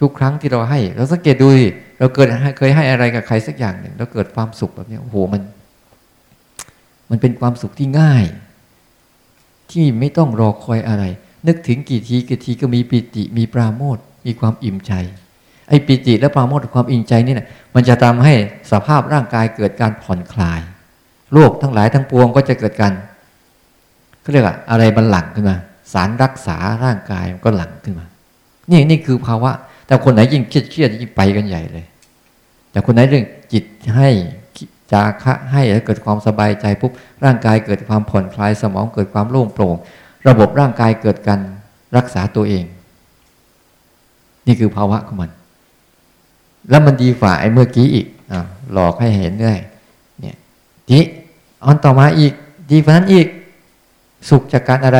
[0.00, 1.48] ทุกครั้งที่เราให้ เราสังเกตดู
[1.98, 2.26] เราเกิด
[2.58, 5.42] เคยให้อะไรกับใครสักอย่างหนึ่งแล้วเกิดความสุขแบบนี้โอ้โหมัน
[7.10, 8.24] มันเป็นความสุขที่ง่าย
[9.70, 11.04] ที่ไม่ต้องรอคอยอะไร
[11.46, 14.92] นึกถึงกี่ทีกี่ทีก็มีปิติมีปราโมทมีความอิ่มใจ
[15.72, 18.34] ไอ้ปิติและปราโมทความอิ่มใจนี่นะมันจะทำให้
[18.72, 20.60] สภาพร่างกายเกิดการผ่อนคลาย
[21.32, 22.92] โรคทั้งหลายทั้งปวงก็จะเกิดการ
[24.20, 25.56] เขาเรียกอะไรมันหลังขึ้นมา
[25.92, 28.06] สารรักษาร่างกายมันก็หลังขึ้นมา
[28.70, 29.50] นี่นี่คือภาวะ
[29.86, 31.84] แต่คนไหนยิ่งเครียดเครียดยิ่งไปกันใหญ่เลย
[32.70, 33.64] แต่คนไหนเรื่องจิต
[33.96, 34.08] ให้
[34.92, 36.92] จาคะให้แล้วเกิดความสบายใจปุ๊บ
[37.24, 39.76] ร่างกายเกิดความผ่อนคลายสมองเกิดความโล่งโปร่ง
[40.28, 41.40] ระบบร่างกายเกิดการ
[41.96, 42.64] รักษาตัวเอง
[44.46, 45.30] นี่คือภาวะของมัน
[46.70, 48.34] แล้วมันดีกว่าไอ้เมื่อกี้อีกอ
[48.72, 49.58] หลอกให้เห็นด้วย
[50.20, 50.36] เนี่ย
[50.88, 50.98] ที
[51.64, 52.32] อันต่อมาอีก
[52.70, 53.26] ดีกว่านั้นอีก
[54.28, 54.98] สุขจากการอะไร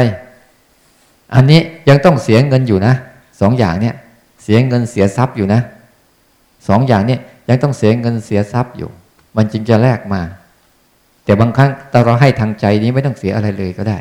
[1.35, 2.94] อันนี้ยังต้องเสียเงินอยู่นะ
[3.40, 3.94] สองอย่างเนี่ย
[4.42, 5.61] เสียเงินเสียทรัพย์อยู่นะ
[6.68, 8.90] สองอย่างเนี่ยยังต้องเสียเงินเสียทรัพย์อยู่
[9.37, 10.22] มันจึงจะแลกมา
[11.25, 13.98] แต่บางครั้งแต่เราให้ทางใจนี้ไม่ต้องเสียอะไรเลยก็ได้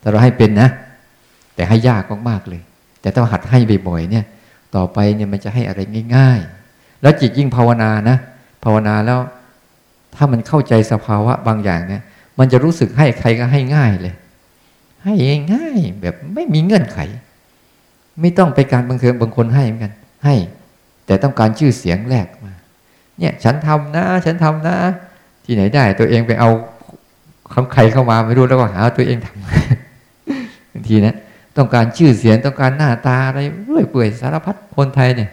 [0.00, 0.68] แต่เราให้เป็นนะ
[1.54, 2.62] แต่ให้ยากมากๆเลย
[3.00, 4.24] แต่ถ้าหัดให้บ่อยๆเนี่ย
[4.74, 5.80] ต่อไปเนี่ยมันจะให้อะไร
[6.16, 6.55] ง่าย ๆ
[7.06, 8.16] แล้วจิตยิ่งภาวนานะ
[8.64, 9.18] ภาวนาแล้ว
[10.14, 12.02] ถ้ามันเข้าใจสภาวะบางอย่างเนี่ย
[12.38, 14.14] มันจะรู้สึกให้ใครก็ให้ง่ายเลย
[15.04, 15.14] ให้
[15.54, 16.98] ง่ายแบบไม่มีเงื่อนไข
[18.20, 19.92] ไม่ต้องไปการบังเคิญบางคนให้เหมือนกัน
[20.24, 20.34] ให้
[21.06, 22.52] แต่ต้องการชื่อเสียงแรกมา
[23.18, 24.76] เนี่ย ฉันทำนะ ฉันทำนะ
[25.44, 26.50] ที่ไหนได้ ตัวเองไปเอา
[27.54, 29.44] คำใครเข้ามาไม่รู้แล้วก็หาตัวเองทำ
[30.72, 31.14] บางทีนะ
[31.56, 35.30] ต้องการชื่อเสียงต้องการหน้าตาอะไรเรื่อยเปื่อยสารพัดคนไทยเนี่ย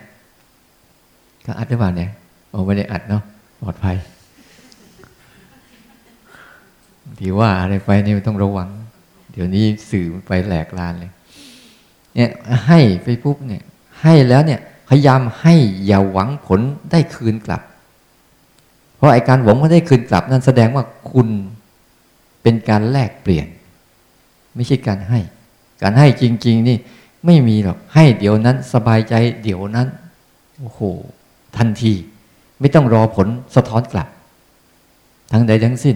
[1.46, 2.10] ก็อัดได้ป่าเนี่ย
[2.50, 3.24] โอ้ไม่ได้อัดเนาะ
[3.60, 3.96] ปลอดภัย
[7.20, 8.70] ที่ว่าอะไรไปนี่ต้องระวัง
[9.32, 11.12] เดี๋ยวนี้สื่อไปแหลกลานเลย
[12.16, 12.30] เนี่ย
[12.68, 13.64] ให้ไปปุ๊บเนี่ย
[14.02, 16.60] ให้แล้วเนี่ย พยายามให้อย่าหวังผล
[16.92, 17.62] ได้คืนกลับ
[18.96, 21.28] เพราะไอการหวังว่าได้คืนกลับ นั้นแสดงว่าคุณ
[22.42, 23.48] เป็นการแลกเปลี่ยน
[24.56, 25.20] ไม่ใช่การให้
[25.82, 26.78] การให้จริง ๆ นี่
[27.26, 29.88] ไม่มีหรอกให้เดี๋ยวนั้นสบายใจเดี๋ยวนั้น
[30.60, 30.82] โอ้โห
[31.58, 31.94] ทันที
[32.60, 34.08] ไม่ต้องรอผลสะท้อนกลับ
[35.32, 35.96] ทั้งใดทั้งสิ้น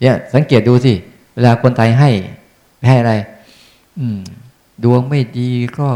[0.00, 0.92] เนี่ยสังเกตดูสิ
[1.34, 2.10] เวลาคนไทยให้
[2.86, 3.12] ให้อะไร
[3.98, 4.18] อืม
[4.84, 5.88] ดวงไม่ดีก็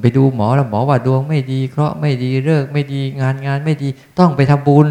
[0.00, 4.88] ไปดูหมอแล้วหมอว่าดวงไม่ดีเคราะห์ไม่ดีเลิกไม่ดีงานงานไม่ดี ต้องไปทำบุญ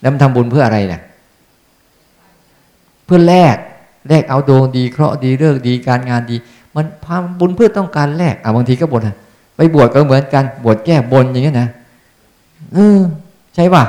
[0.00, 1.00] แล้วมันทำบุญเพื่ออะไรเนะ่ย
[3.04, 3.56] เพื่อแลก
[4.08, 6.36] แลกเอาดวงดีเคราะห์ดีเลิกดีการงานดี
[6.76, 9.08] มันทำบุญเพื่อต้องการแลกอะบางทีก็บ่น
[9.60, 11.68] ไปบวชก็เหมือนกันบวชแก้บนอย่างเงี้ยนะ
[12.74, 12.98] เออ
[13.54, 13.84] ใช่ป่ะ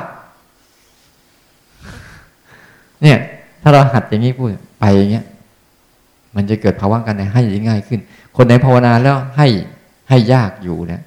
[3.01, 3.17] เนี่ย
[3.61, 4.47] ถ้าเราหัดอย่างนี้พูด
[4.79, 5.25] ไปอย่างเงี้ย
[6.35, 7.99] มันจะเกิดภาวะการให้ง่ายขึ้น
[8.35, 9.47] คนไหนภาวนาแล้วให้
[10.09, 11.01] ให้ยากอยู่นะ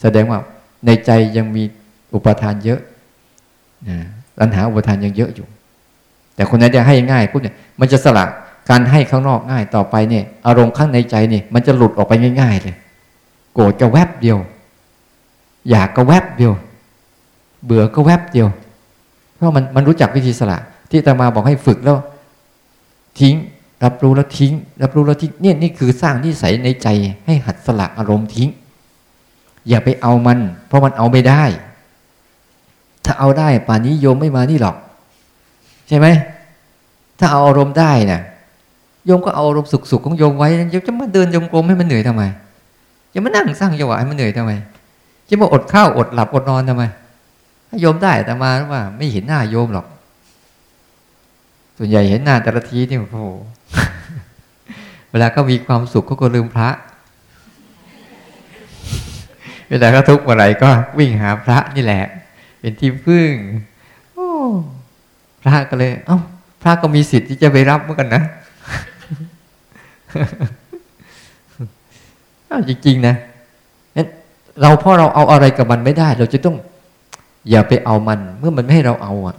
[0.00, 0.38] แสดงว่า
[0.86, 1.62] ในใจยังมี
[2.14, 2.80] อุปทานเยอะ
[3.88, 3.98] นะ
[4.38, 5.46] ปัญหาอุปทานยังเยอะอยู่
[6.34, 8.24] แต่คนไหนจะให้ง่ายปุ๊บเนี่ย มันจะสละ
[8.70, 12.76] การให้ข้างนอกง่ายต่อไปเนี่ย อารมณ์ข้างในใจเนี่ย มันจะหลุดออกไปง่ายๆเลย
[13.54, 14.38] โกรธก็แวบเดียว
[15.70, 16.52] อยากก็แวบเดียว
[17.64, 18.48] เบื่อก็แวบเดียว
[19.36, 20.58] เพราะมันมันรู้จักวิธีสละ
[20.90, 21.98] ที่ตมาบอกให้ฝึกแล้ว
[23.20, 23.34] ทิ้ง
[23.84, 26.88] รับรู้แล้วทิ้ง รับรู้แล้วทิ้งเนี่ยนี่คือสร้างนิสัยในใจ
[27.26, 28.48] ให้หัดสละอารมณ์ทิ้ง
[29.68, 31.42] อย่าไปเอามัน เพราะมันเอาไม่ได้
[33.04, 34.76] ถ้าเอาได้ป่านนี้โยมไม่มานี่หรอก
[35.88, 36.06] ใช่ไหม
[37.18, 38.20] ถ้าเอาอารมณ์ได้นะ่ะ
[39.06, 42.22] โยมก็เอาอารมณ์สุขๆของโยมไว้โยมจะมาเดินโยมกลมให้มันเหนื่อยทำไม
[43.12, 44.52] จะมานั่งสร้างจังหวะให้มันเหนื่อยทำไม
[45.28, 46.84] จะมาอดข้าวอดหลับอดนอนทำไม
[47.68, 49.86] ถ้าโยมได้แต่มาว่าไม่เห็นหน้าโยมหรอก
[51.78, 53.18] ส่วนใหญ่เห็นหน้าแต่ละทีนี่โอ้โห
[55.10, 56.70] เวลาก็มีความสุขเขาก็ลืมพระ
[59.68, 62.04] เวลาเขาทุกข์เมื่อไรก็วิ่งหาพระนี่แหละ
[62.60, 63.32] เป็นที่พึ่ง
[64.14, 64.28] โอ้
[65.42, 66.18] พระก็เลย เอ้า
[66.62, 68.22] พระก็มีสิทธิ์ที่จะไปรับเหมือนกันนะ
[72.68, 73.16] จริง ๆ นะ
[74.62, 76.56] เราเพราะเราเอาอะไรกับมันไม่ได้ เราจะต้อง
[77.50, 79.36] อย่าไปเอามัน เมื่อมันไม่ให้เราเอาอะ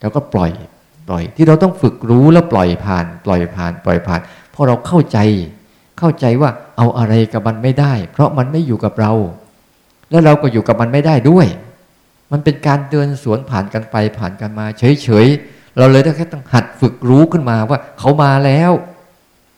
[0.00, 0.50] เราก็ปล่อย
[1.08, 4.20] ปล่อย ที่เราต้องฝึกรู้แล้วปล่อยผ่าน ปล่อยผ่าน ปล่อยผ่าน
[4.54, 5.18] พราะเราเข้าใจ
[5.98, 9.12] เข้าใจว่าเอาอะไรกับมันไม่ได้ เพราะมันไม่อยู่กับเรา
[10.10, 11.46] แล้วเราก็อยู่กับมันไม่ได้ด้วย
[12.32, 18.72] มันเป็นการเดินสวนผ่านกันไปผ่านกันมา เฉยๆเราเลยต้องแค่ต้องหัดฝึกรู้ขึ้นมาว่าเขามาแล้ว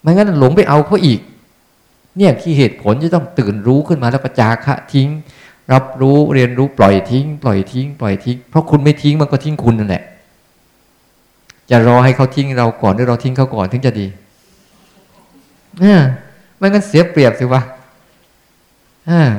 [0.01, 1.21] ไม่งั้นหลงไปเอาเขาอีก
[2.19, 5.09] เนี่ยที่เหตุผลจะต้องตื่นรู้ขึ้นมาแล้วประจาคะทิ้ง
[5.73, 10.03] รับรู้เรียนรู้ปล่อยทิ้ง ปล่อยทิ้ง ปล่อยทิ้ง เพราะคุณไม่ทิ้งมันก็ทิ้งคุณนั่นแหละ
[11.71, 14.07] จะรอให้เขาทิ้งเราก่อนหรือเราทิ้งเขาก่อนถึงจะดี
[15.81, 16.01] เนี่ย
[16.57, 17.63] ไม่งั้นเสียเปรียบสิวะ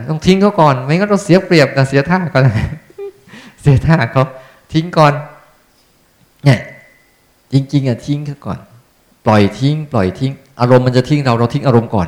[0.10, 2.44] ต้องทิ้งเขาก่อน ไม่งั้นเราเสียเปรียบนะเสียท่าก่อน
[3.62, 4.24] เสียท่าเขา
[4.74, 5.14] ทิ้งก่อน
[6.46, 6.60] เนี่ย
[7.54, 8.60] จริง ๆอะทิ้งเขาก่อน
[9.26, 12.08] ปล่อยทิ้ง ปล่อยทิ้ง อารมณ์มันจะทิ้งเราเราทิ้งอารมณ์ก่อน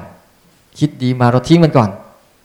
[0.77, 1.89] คิดดีมาเราทิ้งมันก่อน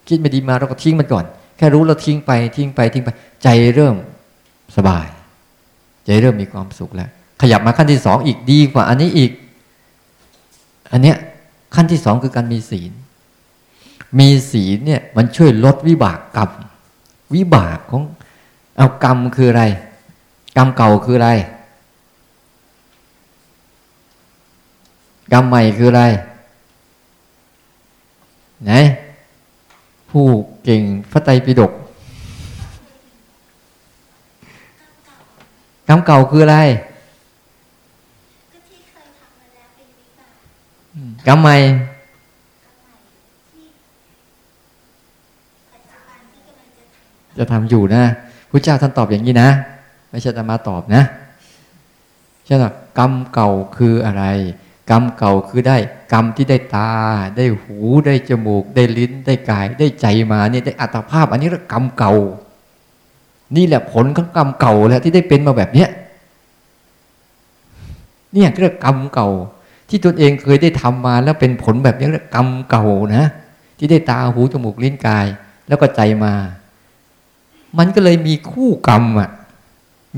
[0.09, 1.25] คิดไม่ดีมาเราก็ทิ้งมันก่อน
[1.57, 3.11] แค่รู้เราทิ้งไปทิ้งไปทิ้งไป
[3.43, 3.97] ใจเริ่ม
[4.77, 5.07] สบาย
[6.07, 7.11] ใจเริ่มมีความสุขแล้ว
[7.41, 9.31] ขยับมาขั้นที่สองอีกดีกว่า อันนี้อีก
[10.93, 11.17] อันเนี้ย
[11.75, 12.93] ขั้นที่สองคือการมีศีล
[14.19, 16.51] มีศีลเนี่ยมันช่วยลดวิบากกรรม
[17.35, 18.03] วิบากของ
[18.79, 19.65] เอากรรมคืออะไร
[20.57, 21.31] กรรมเก่าคืออะไร
[25.33, 26.05] กรรมใหม่คืออะไร
[28.63, 28.73] ไหน
[30.11, 30.25] ผู้
[30.65, 31.73] เก่งพระไตรปิฎก
[35.89, 36.59] กรรมเก่าคืออะไร
[41.27, 41.57] กรรมใหม่
[47.39, 48.03] จะทำอยู่นะ
[48.51, 49.49] พระเจ้าท่านตอบอย่างนี้นะ
[50.11, 51.03] ไม่ใช่ธรรมาตอบนะ
[52.47, 52.65] ใช่ไหม
[52.99, 54.25] กรรมเก่าคืออะไร
[54.91, 55.77] กรรมเก่าคือได้
[56.13, 56.91] กรรมที่ได้ตา
[57.37, 62.15] ได้หูได้จมูก ได้ลิ้นได้กาย ได้ใจมาเนี่ยได้อัตภาพ อันนี้เรียกกรรมเก่า
[63.57, 65.89] นี่แหละผลของกรรมเก่าแหล้วที่ได้เป็นมาแบบเนี้ย
[68.33, 69.29] เนี่ยเรียกกรรมเก่า
[69.89, 72.85] ที่ตนเองเคยได้ทำมาแล้วเป็นผลแบบนี้เรียกกรรมเก่า
[73.17, 73.25] นะ
[73.79, 75.27] ที่ได้ตาหูจมูกลิ้นกาย
[75.69, 76.35] แล้วก็ใจมา
[77.79, 79.31] มันก็เลยมีคู่กรรมอะ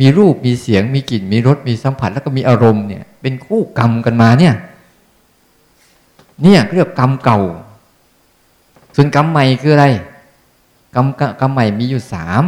[0.00, 4.54] มีรูปมีเสียงมีกลิ่นมีรสมีสัมผัสแล้วก็มีอารมณ์เนี่ย เป็นคู่กรรมกันมาเนี่ย
[6.42, 7.40] เนี่ยเรียกกรรมเก่า
[8.94, 9.86] ส่วนกรรมใหม่คืออะไร
[10.94, 11.06] กรรม
[11.40, 12.42] กรรมใหม่มีอยู่สาม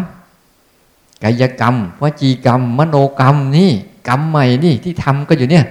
[1.22, 3.70] กายกรรมวจีกรรม มโนกรรมนี่
[4.08, 5.64] กรรมใหม่นี่ที่ทำก็อยู่เนี่ย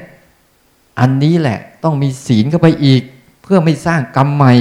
[0.99, 3.01] อันนี้แหละต้องมีศีลเข้าไปอีก
[3.41, 4.53] เพื่อไม่สร้างกรรมใหม่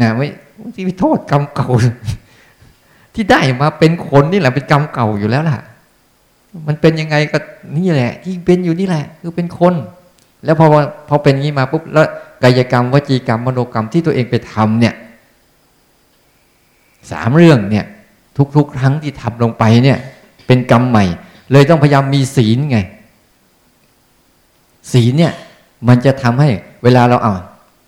[0.00, 0.26] นะไม่
[0.74, 1.70] ที่ไปโทษกรรมเก่า
[3.14, 5.58] ที่ได้มาเป็นคนนี่แหละเป็นกรรมเก่าอยู่แล้วล่ะ
[6.66, 7.38] มันเป็นยังไงก็
[7.78, 9.74] นี่แหละที่เป็นอยู่นี่แหละ คือเป็นคน
[10.44, 10.66] แล้วพอ
[11.08, 12.06] พอเป็นงี้มาปุ๊บแล้ว
[12.42, 14.94] กายกรรมวจีกรรมมโนกรรมที่ตัวเองไปทำเนี่ย
[17.10, 17.84] สามเรื่องเนี่ย
[18.56, 19.98] ทุกๆครั้งที่ทำลงไปเนี่ย
[20.46, 21.04] เป็นกรรมใหม่
[21.52, 22.78] เลยต้องพยายามมีศีลไง
[24.92, 25.32] ศีลเนี่ย
[25.88, 26.48] มันจะทำให้
[26.82, 27.34] เวลาเราเอา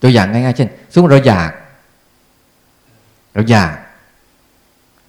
[0.01, 1.51] ตัวอย่างง่ายๆเช่นสมมติเราอยาก
[3.33, 3.73] เราอยาก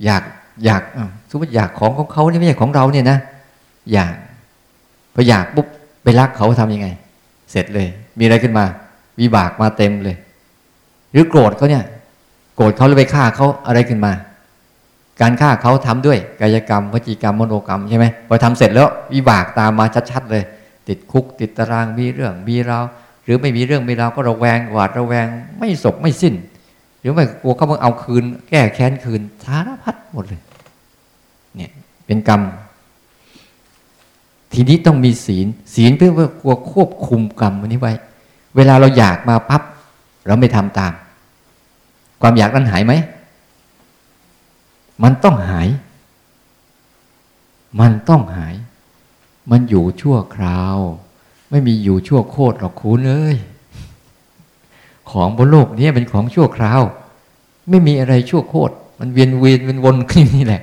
[0.05, 0.23] อยาก
[0.65, 0.83] อยาก
[1.31, 3.19] สมมติอยากของของเขาเนี่ไม่ใช่ของเราเนี่ยนะ
[3.93, 4.15] อยาก
[5.15, 5.67] พออยากปุ๊บ
[6.03, 6.89] ไปรักเขาทํำยังไง
[7.51, 8.65] เสร็จเลย มีอะไรขึ้นมา
[9.21, 10.17] วิบากมาเต็มเลย
[11.13, 11.85] หรือโกรธเขาเนี่ย
[12.57, 14.13] โกรธเขาเลยไปฆ่าเขาอะไรขึ้นมา
[15.21, 20.45] การฆ่าเขาทำด้วยกายกรรมวจีกรรมมโนกรรมใช่ไหมพอทำเสร็จแล้ววิบากตามมาชัดๆเลย
[20.89, 22.85] ติดคุกติดตารางมีเรื่องมีราว
[23.25, 25.27] หรือไม่มีเรื่องมีราวก็ระแวงหวาดระแวง
[25.59, 26.35] ไม่สบไม่สิ้น
[27.01, 30.41] หรือไม่กลัวเขามาเอาคืน แก้แค้นคืนสารพัดหมดเลย
[31.57, 31.71] เนี่ย
[32.07, 32.41] เป็นกรรม
[34.55, 37.93] ทีนี้ต้องมีศีล ศีลเพื่อเพื่อกลัวควบคุมกรรมวันนี้ไว้
[38.57, 39.63] เวลาเราอยากมาปั๊บ
[40.27, 40.93] เราไม่ทำตาม
[42.21, 42.93] ความอยากนั้นหายไหม
[45.03, 45.69] มันต้องหาย
[47.81, 48.55] มันต้องหาย
[49.51, 50.77] มันอยู่ชั่วคราว
[51.51, 53.37] ไม่มีอยู่ชั่วโคตรหรอกคุณเอ้ย
[55.11, 56.81] ของบนโลกนี้เป็นของชั่วคราว
[57.69, 60.63] ไม่มีอะไรชั่วโคตรมันเวียนเวียนวนวนขึ้นนี่แหละ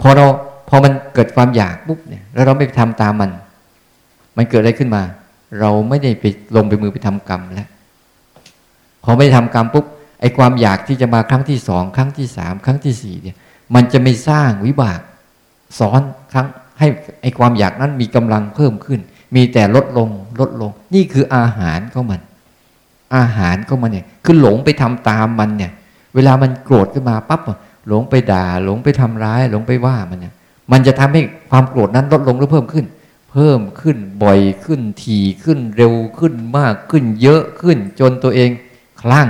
[0.00, 0.26] พอเรา
[0.68, 3.30] พอมันเกิดความอยากปุ๊บเนี่ยแล้วเราไม่ไปทำตามมัน
[4.36, 5.02] มันเกิดอะไรขึ้นมา
[5.60, 6.24] เราไม่ได้ไป
[6.56, 7.68] ลงไปมือไปทำกรรมแล้ว
[9.04, 9.86] พอไม่ทำกรรมปุ๊บ
[10.20, 13.36] ไอ้ความอยากที่จะมาครั้งที่สองครั้งที่สามครั้งที่สี่เนี่ย
[13.74, 15.00] มันจะไม่สร้างวิบาก
[15.78, 16.02] ซ้อน
[16.32, 16.46] ครั้ง
[16.78, 16.88] ให้
[17.22, 19.00] ไอ้ความอยากนั้นมีกำลังเพิ่มขึ้น
[19.34, 20.08] มีแต่ลดลง
[20.40, 22.20] ลดลง นี่คืออาหารของมัน
[23.16, 25.72] อาหารของมันเนี่ย คือหลงไปทำตามมันเนี่ย
[26.14, 27.40] เวลามันโกรธขึ้นมาปั๊บ
[27.88, 30.34] หลงไปด่า หลงไปทำร้าย หลงไปว่ามันเนี่ย
[30.72, 32.86] มันจะทำให้ความโกรธนั้นลดลงหรือเพิ่มขึ้น
[33.32, 38.50] เพิ่มขึ้นบ่อยขึ้นถี่ขึ้นเร็วขึ้นมากขึ้นเยอะขึ้นจนตัวเอง
[39.00, 39.28] คลั่ง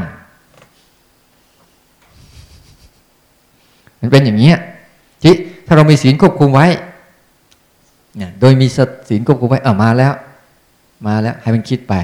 [4.00, 4.52] มันเป็นอย่างเนี้
[5.22, 5.34] ที่
[5.66, 6.66] ถ้าเรามีศีลควบคุมไว้
[8.16, 8.66] เนี่ยโดยมี
[9.08, 10.12] ศีลควบคุมไว้เออมาแล้ว
[11.06, 11.94] มาแล้วให้มันคิดไป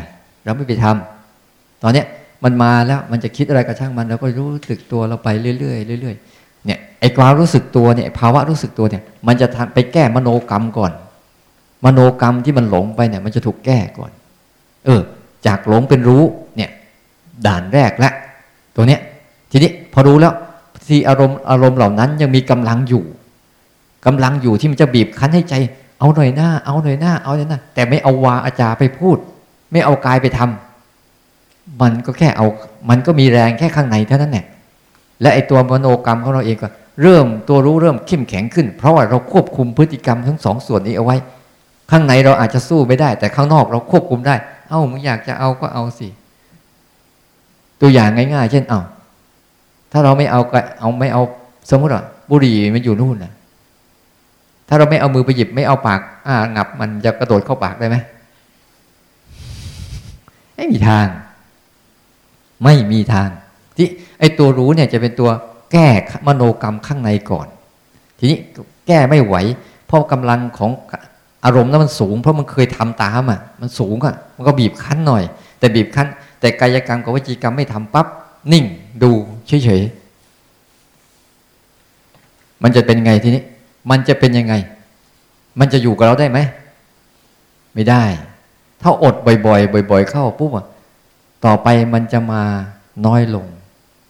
[0.45, 2.07] เราไม่ไปทำตอนเนี้ย
[2.45, 5.29] มันมาแล้วมันจะคิดอะไรกระช่างมันเราก็รู้สึกตัวเราไป
[5.61, 6.32] เรื่อยๆเรื่อยๆ
[6.67, 10.93] เนี่ยไอ้ความรู้สึกตัวเนี่ยภาวะรู้สึกตัวเนี่ยมันจะไปแก้มโนกรรมก่อน
[11.85, 14.11] มโนกรรมที่มันหลงไปเนี่ยมันจะถูกแก้ก่อน
[14.85, 15.01] เออ
[15.47, 16.23] จากหลงเป็นรู้
[16.57, 16.71] เนี่ย
[17.47, 18.11] ด่านแรกละ
[18.77, 19.01] ตัวเนี้ย
[19.51, 20.35] ทีนี้พอรู้แล้ว
[20.87, 23.05] ที่อารมณ์อารมณ์เหล่านั้นยังมีกำลังอยู่
[24.07, 25.55] กำลังอยู่ที่มันจะบีบคั้นให้ใจ
[25.99, 29.17] เอาหน่อยหน้า เอาหน่อยหน้า เอาหน่อยหน้า แต่ไม่เอาวาอาจารย์ไปพูด
[29.73, 32.47] ไม่เอากายไปทำมันก็แค่เอา
[32.91, 34.47] มันก็มีแรงแค่ข้างในเท่านั้นแหละ
[35.23, 36.69] และไอตัวมโนกรรมของเราเองก็
[37.03, 41.17] เริ่มตัวรู้เริ่มเข้มแข็งขึ้น เพราะว่าเราควบคุมพฤติกรรมทั้งสองส่วนนี้เอาไว้
[41.91, 44.35] ข้างในเราอาจจะสู้ไม่ได้ แต่ข้างนอกเราควบคุมได้
[44.69, 46.09] เอ้ามึงอยากจะเอาก็เอาสิ
[47.81, 48.81] ตัวอย่างง่าย ๆ เช่น เอ้า
[49.93, 51.23] ถ้าเราไม่เอาก็เอาไม่เอา
[51.71, 53.33] สมมติว่าบุหรี่มันอยู่นู่นนะ
[54.69, 57.97] ถ้าเราไม่เอามือไปหยิบไม่เอาปาก อ่างับมันจะกระโดดเข้าปากได้ไหม
[60.57, 61.07] ไม่มีทาง
[62.65, 63.29] ไม่มีทาง
[63.77, 63.89] ที่
[64.23, 65.31] ไอตัวรู้เนี่ยจะเป็นตัว
[65.73, 65.89] แก้
[66.27, 67.47] มโนกรรมข้างในก่อน
[68.19, 68.39] ทีนี้
[68.87, 69.35] แก้ไม่ไหว
[69.87, 70.71] เพราะกำลังของ
[71.45, 75.23] อารมณ์นั้นมันสูง เพราะมันเคยทำตามอะ มันสูงอะ มันก็บีบคั้นหน่อย
[75.59, 76.07] แต่บีบคั้น
[76.41, 78.07] แต่กายกรรมกับวิจีกรรมไม่ทำปั๊บ
[78.53, 78.65] นิ่ง
[79.03, 79.13] ดู
[79.47, 83.43] เฉยๆมันจะเป็นไงทีนี้
[83.91, 84.55] มันจะเป็นยังไง
[85.59, 86.39] มันจะอยู่กับเราได้ไหม
[87.75, 88.05] ไม่ได้
[88.83, 90.67] ถ้าอดบ่อยๆบ่อย ๆ เข้าปุ๊บอะ
[91.45, 92.43] ต่อไปมันจะมา
[93.07, 93.47] น้อยลง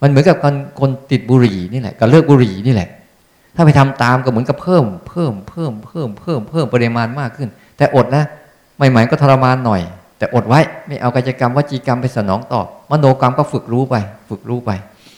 [0.03, 2.89] มันเหมือนกับคนคนติดบุหรี่นี่แหละกับเลิกบุหรี่นี่แหละ
[3.57, 8.25] ถ้าไปทำตามก็เหมือนกับเพิ่ม เพิ่มเพิ่มเพิ่มเพิ่มเพิ่มปริมาณมากขึ้น แต่อดนะ
[8.77, 9.81] ใหม่ๆก็ทรมานหน่อย
[10.19, 13.95] แต่อดไว้ไม่เอากายกรรมวจีกรรมไปสนองตอบมโนกรรมก็ฝึกรู้ไป
[14.29, 14.71] ฝึกรู้ไป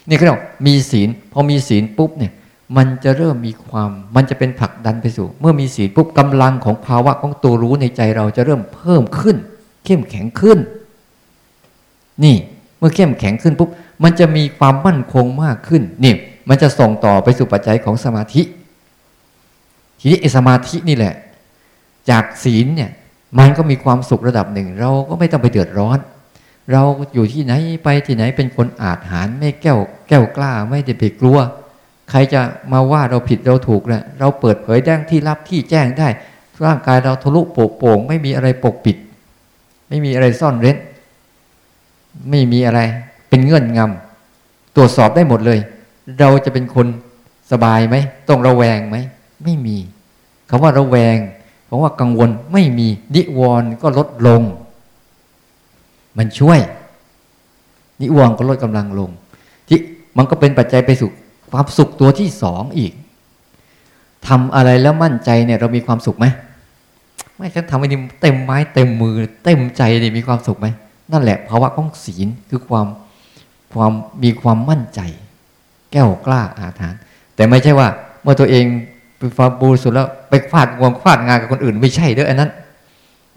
[0.09, 2.33] นี่เขาเรียกมีศีลพอมีศีลปุ๊บเนี่ย
[2.77, 9.37] มันจะเริ่มมีความ มันจะเป็นผลักดันไปสู่ เมื่อมีศีลปุ๊บกำลังของภาวะของตัวรู้ในใจเราจะเริ่มเพิ่มขึ้น
[9.85, 10.59] เข้มแข็งขึ้น
[12.25, 12.37] นี่
[12.79, 13.69] เมื่อเข้มแข็งขึ้นปุ๊บ
[14.03, 16.15] มันจะมีความมั่นคงมากขึ้นนี่
[16.49, 18.43] มันจะส่งต่อไปสู่ปัจจัยของสมาธิ
[20.01, 21.15] ทีนี้ไอสมาธินี่แหละ
[22.11, 22.91] จากศีลเนี่ย
[23.39, 25.99] มันก็มีความสุขระดับหนึ่ง เราก็ไม่ต้องไปเดือดร้อน
[26.73, 26.83] เรา
[27.15, 27.53] อยู่ที่ไหน
[27.85, 31.39] ไปที่ไหนเป็นคนอาจหารไม่แก้วแก้วกล้าไม่ได้ไปกลัว
[32.11, 32.41] ใครจะ
[32.73, 36.09] มาว่าเราผิดเราถูกเนะี่ยเราเปิดเผยแจ้งที่รับที่แจ้งได้
[36.65, 38.97] ร่างกายเราทะลุโปโป่งไม่มีอะไรปกปิด
[39.89, 40.77] ไม่มีอะไรซ่อนเร้น
[42.31, 42.81] ไม่มีอะไร
[43.29, 45.59] เป็นเงื่อนงำตรวจสอบได้หมดเลย
[46.21, 46.87] เราจะเป็นคน
[47.53, 47.97] สบายไหม
[48.29, 48.97] ต้องระแวงไหม
[49.45, 49.77] ไม่มี
[50.51, 51.17] คำว่าระแวง
[51.75, 54.43] ราะว่ากังวลไม่มีนิวรณ์ก็ลดลง
[56.19, 56.61] มันช่วย
[58.01, 59.11] นิวรณ์ก็ลดกำลังลง
[59.69, 59.79] ที่
[60.17, 61.11] มันก็เป็นปัจจัยไปสู่
[61.51, 62.93] ความสุขตัวที่สองอีก
[64.27, 66.27] ทำอะไรแล้วมั่นใจเนี่ย เรามีความสุขไหม
[67.37, 70.67] ไม่ฉันทำให้ดีเต็มไม้เต็มมือ เต็มใจเนี่ยมีความสุขไหม
[71.13, 72.87] นั่นแหละภาวะของศีลคือความ
[73.73, 73.93] ความ
[74.23, 75.01] มีความมั่นใจ
[75.93, 76.99] แก้วกล้าอาถรรพ์
[77.37, 77.89] แต่ไม่ใช่ว่า
[78.23, 78.65] เมื่อตัวเอง
[79.19, 82.51] ไปฟาบูสุดแล้วไปฟาดงวงฟาดงานกับคนอื่น ไม่ใช่เด้ออันนั้น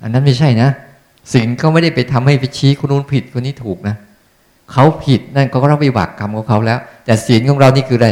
[0.04, 0.70] อันนั้นไม่ใช่นะ
[1.34, 3.96] ศีลเขาไม่ได้ไปทำให้ไปชี้คนนู้นผิดคนนี้ถูกนะ
[4.72, 8.10] เขาผิดนั่นเขาก็รับวิบากกรรมของเขาแล้ว แต่ศีลของเรานี่คืออะไร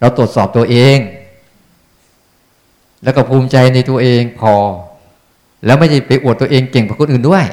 [0.00, 0.98] เราตรวจสอบตัวเอง
[3.04, 4.54] แล้วก็ภูมิใจในตัวเองพอ
[5.66, 7.44] แล้วไม่ใช่ไปอวดตัวเองเก่งกว่าคนอื่นด้วย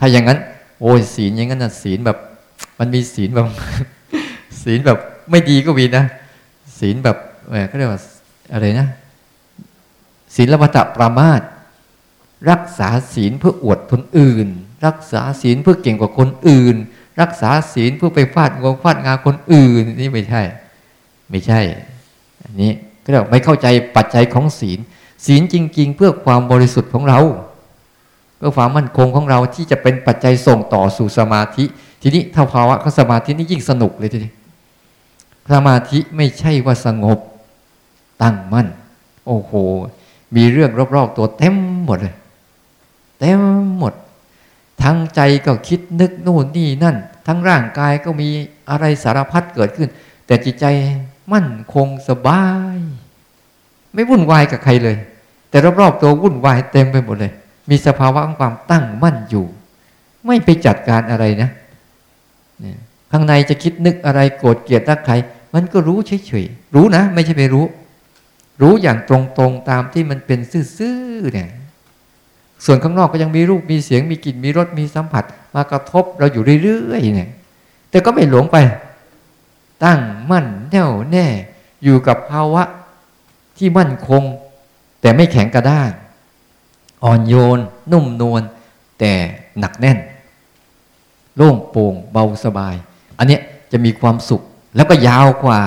[0.00, 0.38] ถ้าอย่างนั้น
[0.80, 2.18] โอ้ยศีลอย่างนั้นนะศีลแบบ
[2.78, 3.46] มันมีศีลแบบ
[4.62, 4.98] ศีลแบบ
[5.30, 6.04] ไม่ดีก็มีนะ
[6.78, 7.16] ศีลแบบ
[7.48, 8.00] แหมเขาเรียกว่า
[8.52, 8.86] อะไรนะ
[10.34, 11.42] ศีลวัตปรามาต
[12.50, 14.46] รักษาศีลเพื่ออวดคนอื่น
[14.86, 16.76] รักษาศีลเพื่อเก่งกว่าคนอื่น
[17.20, 20.42] รักษาศีลเพื่อไปฟาดงวงฟาดงาคนอื่น นี่ไม่ใช่
[21.30, 21.60] ไม่ใช่
[22.42, 22.70] อันนี้
[23.02, 24.78] ก็เรียกไม่เข้าใจปัจจัยของศีล
[25.26, 27.18] ศีลจริง ๆ เพื่อความบริสุทธิ์ของเรา
[28.40, 31.64] เพื่อความมั่นคงของเราที่จะเป็นปัจจัยส่งต่อสู่สมาธิ
[32.02, 34.32] ทีนี้ถ้าภาวะของสมาธินี่ยิ่งสนุกเลยทีนี้
[35.52, 37.18] สมาธิไม่ใช่ว่าสงบ
[38.22, 38.68] ตั้งมั่น
[39.26, 39.52] โอ้โห
[40.36, 42.14] มีเรื่องรอบๆตัวเต็มหมดเลย
[43.18, 43.40] เต็ม
[43.78, 43.94] หมด
[44.82, 48.28] ทั้งใจก็คิดนึกโน่นนี่นั่น ทั้งร่างกายก็มี
[48.70, 49.88] อะไรสารพัดเกิดขึ้น
[50.26, 50.64] แต่จิตใจ
[51.32, 52.44] มั่นคงสบา
[52.76, 52.78] ย
[53.92, 54.96] ไม่วุ่นวายกับใครเลย
[55.50, 57.32] แต่รอบๆตัววุ่นวายเต็มไปหมดเลย
[57.68, 59.46] มีสภาวะของความตั้งมั่นอยู่
[60.26, 61.50] ไม่ไปจัดการอะไรนะ
[63.12, 65.14] ข้างในจะคิดนึกอะไรโกรธเกลียดรักใคร
[65.54, 67.66] มันก็รู้เฉยๆรู้นะ ไม่ใช่ไปรู้
[68.62, 70.38] รู้อย่างตรงๆตามที่มันเป็น
[70.78, 71.50] ซื่อๆเนี่ย
[72.64, 77.30] ส่วนข้างนอกก็ยังมีรูปมีเสียงมีกลิ่นมีรสมีสัมผัส มากระทบเราอยู่เรื่อยๆเนี่ย
[77.90, 78.56] แต่ก็ไม่หลงไป
[79.84, 80.00] ตั้ง
[80.30, 81.26] มั่นแน่วแน่
[81.84, 82.62] อยู่กับภาวะ
[83.58, 84.22] ที่มั่นคง
[85.00, 85.90] แต่ไม่แข็งกระด้าง
[87.04, 87.58] อ่อนโยน
[87.92, 88.42] นุ่มนวล
[88.98, 89.12] แต่
[89.58, 89.98] หนักแน่น
[91.36, 92.74] โล่งโปร่งเบาสบาย
[93.18, 93.38] อันนี้
[93.72, 94.42] จะมีความสุข
[94.76, 95.60] แล้วก็ยาวกว่า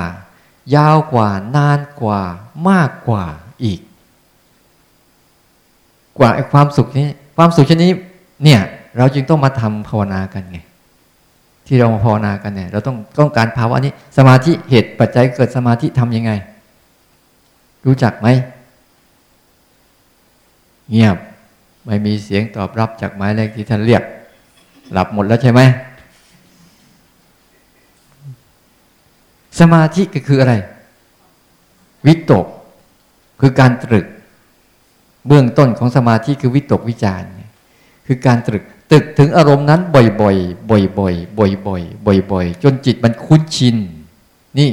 [0.76, 2.22] ยาวกว่านานกว่า
[2.70, 3.26] มากกว่า
[3.64, 3.80] อีก
[6.18, 7.08] กว่าไอ้ความสุขนี้
[7.38, 7.94] ความสุขชนิดนี้
[8.44, 8.60] เนี่ย
[8.98, 10.60] เราจึงต้องมาทำภาวนากันไง
[11.68, 16.32] ที่เรามาภาวนากันเนี่ย เราต้องต้องการภาวะนี้ สมาธิเหตุปัจจัยเกิดสมาธิทํำยังไง
[17.86, 18.28] รู้จักไหม
[20.92, 21.18] เงียบ
[21.86, 24.04] ไม่มีเสียงตอบรับจากหมายเลขที่ท่านเรียก
[24.94, 25.62] หลับหมดแล้วใช่ไหม
[29.60, 30.54] สมาธิก็คืออะไร
[32.06, 32.46] วิตก
[33.40, 34.06] คือการตรึก
[35.28, 37.24] เบื้องต้นของสมาธิคือวิตกวิจาร
[38.08, 41.74] คือการตรึกตึกถึงอารมณ์นั้นบ่อยๆบ่อยๆ บ่อยๆ บ่
[42.14, 43.76] อยๆ บ่อยๆ จนจิตมันคุ้นชิน
[44.60, 44.72] นี่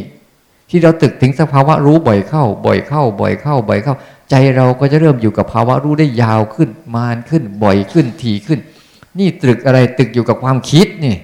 [0.71, 3.95] ที่เราตึกถึงสภาวะรู้บ่อยเข้า บ่อยเข้า บ่อยเข้า บ่อยเข้า
[4.31, 8.59] ใจเราก็จะเริ่มอยู่กับภาวะรู้ได้ยาวขึ้นมานขึ้น บ่อยขึ้นถี่ขึ้น
[9.19, 11.17] นี่ตรึกอะไรตรึกอยู่กับความคิดนี่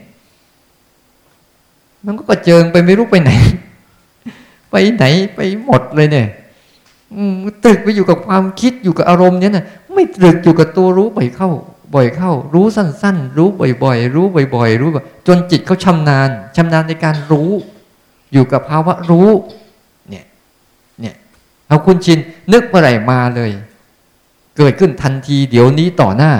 [2.05, 3.33] มันก็กระเจิงไปไม่รู้ไปไหน
[4.71, 5.05] ไปไหน
[5.35, 6.27] ไปหมดเลยเนี่ย
[7.65, 11.51] ตรึกไปอยู่กับความคิดอยู่กับอารมณ์เนี้ยนะไม่ตรึกอยู่กับตัวรู้บ่อยเข้า
[11.95, 13.49] บ่อยเข้า รู้สั้น ๆ รู้
[13.83, 17.51] บ่อยๆ รู้บ่อย ๆ รู้แบบจนจิตเขาชำนาญชำนาญในการรู้
[18.33, 19.29] อยู่กับภาวะรู้
[21.69, 22.19] เอาคุณชิน
[22.53, 23.51] นึกเมื่อไหร่มาเลย
[24.57, 26.33] เกิดขึ้นทันทีเดี๋ยวนี้ต่อหน้า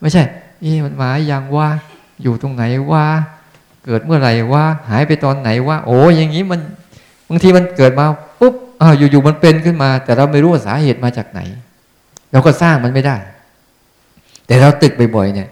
[0.00, 0.22] ไม่ใช่
[0.60, 1.68] เอ๊มันมาอย่างว่า
[2.22, 2.62] อยู่ตรงไหน
[2.92, 3.04] ว่า
[3.84, 6.60] เกิดเมื่อไหร่ว่า หายไปตอนไหนว่า โอ้อย่างนี้มัน
[7.28, 8.06] บางทีมันเกิดมา
[8.40, 11.40] ปุ๊บอ้าวอยู่ๆมันเป็นขึ้นมา แต่เราไม่รู้ว่าสาเหตุมาจากไหน
[12.32, 13.16] เราก็สร้างมันไม่ได้
[14.46, 15.48] แต่เราตึกบ่อยๆเนี่ย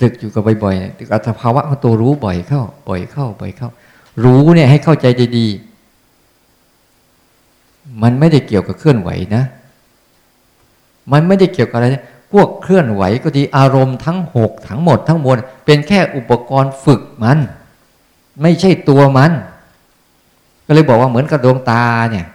[0.00, 3.68] ตึกอยู่กับบ่อยๆเนี่ยตึกอัตภาวะของตัวรู้บ่อยเข้า บ่อยเข้าบ่อยเข้า
[4.24, 5.06] รู้เนี่ยให้เข้าใจ
[5.36, 5.75] ดีๆ
[8.02, 9.44] มันไม่ได้เกี่ยวกับเคลื่อนไหวนะ
[11.12, 11.86] มันไม่ได้เกี่ยวกับอะไร
[12.32, 17.38] พวกเคลื่อนไหวก็ดีอารมณ์ทั้งหกทั้งหมดทั้งมวลเป็นแค่อุปกรณ์ฝึกมัน
[18.42, 19.32] ไม่ใช่ตัวมัน
[20.66, 22.26] ก็เลยบอกว่าเหมือนกับดวงตาเนี่ย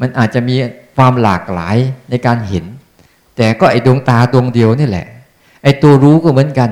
[0.00, 0.56] มันอาจจะมี
[0.96, 1.76] ความหลากหลาย
[2.10, 2.64] ในการเห็น
[3.36, 5.06] แต่ก็ไอ้ดวงตาดวงเดียวนี่แหละ
[5.62, 6.70] ไอ้ตัวรู้ก็เหมือนกัน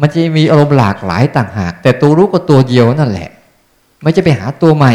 [0.00, 3.28] มันจะมีอารมณ์หลากหลายต่างหาก แต่ตัวรู้ก็ตัวเดียวนั่นแหละ
[4.00, 4.94] ไม่จะไปหาตัวใหม่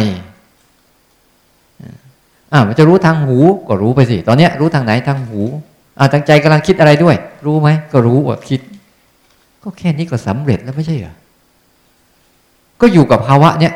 [2.53, 3.37] อ่ามันจะรู้ทางหู
[3.67, 5.41] ก็รู้ไปสิ ตอนนี้รู้ทางไหนทางหู
[5.99, 8.61] อ่าทางใจกำลังคิดอะไรด้วย รู้ไหมก็รู้ว่าคิด
[9.63, 11.15] ก็แค่นี้ก็สำเร็จแล้วไม่ใช่เหรอ
[12.81, 13.73] ก็อยู่กับภาวะเนี้ย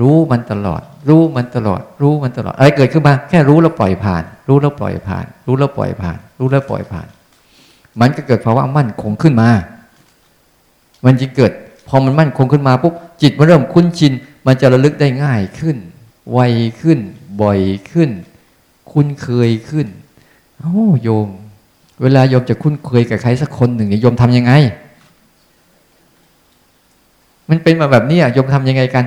[0.00, 7.06] รู้มันตลอด รู้มันตลอด รู้มันตลอดอะไรเกิดขึ้นมา แค่รู้แล้วปล่อยผ่าน รู้แล้วปล่อยผ่าน รู้แล้วปล่อยผ่าน รู้แล้วปล่อยผ่าน
[8.00, 9.48] มันก็เกิดภาวะมั่นคงขึ้นมา
[11.04, 11.52] มันจะเกิด
[11.88, 14.12] พอมันมั่นคงขึ้นมาปุ๊บจิตมันเริ่มคุ้นชิน
[14.46, 15.76] มันจะระลึกได้ง่ายขึ้น
[16.32, 16.38] ไว
[16.80, 16.98] ขึ้น
[17.40, 17.60] บ่อย
[17.90, 18.10] ขึ้น
[18.90, 19.86] คุ้นเคยขึ้น
[20.58, 21.28] โอ้โยม
[22.02, 24.52] เวลาโยมจะคุ้นเคยกับใครสักคนหนึ่งโยมทำยังไง
[27.48, 29.04] มันเป็นมาแบบนี้อะโยมทำยังไงกัน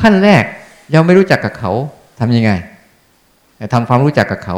[0.00, 0.44] ขั้นแรก
[0.94, 1.72] ยังไม่รู้จักกับเขา
[2.20, 2.50] ทำยังไง
[3.72, 4.56] ทำความรู้จักกับเขา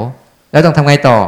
[0.50, 1.18] แล้วต้องทำไงต่อ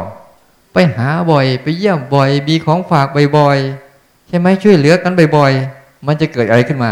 [0.73, 3.07] ไปหาบ่อย ไปเยี่ยมบ่อย มีของฝาก
[3.37, 6.91] บ่อยๆใช่ไหมช่วยเหลือกันบ่อยๆ มันจะเกิดอะไรขึ้นมา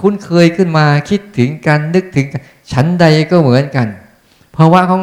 [0.00, 2.26] คุ้นเคยขึ้นมาคิดถึงกันนึกถึง
[2.72, 3.86] ฉันใดก็เหมือนกัน
[4.56, 5.02] ภาวะของ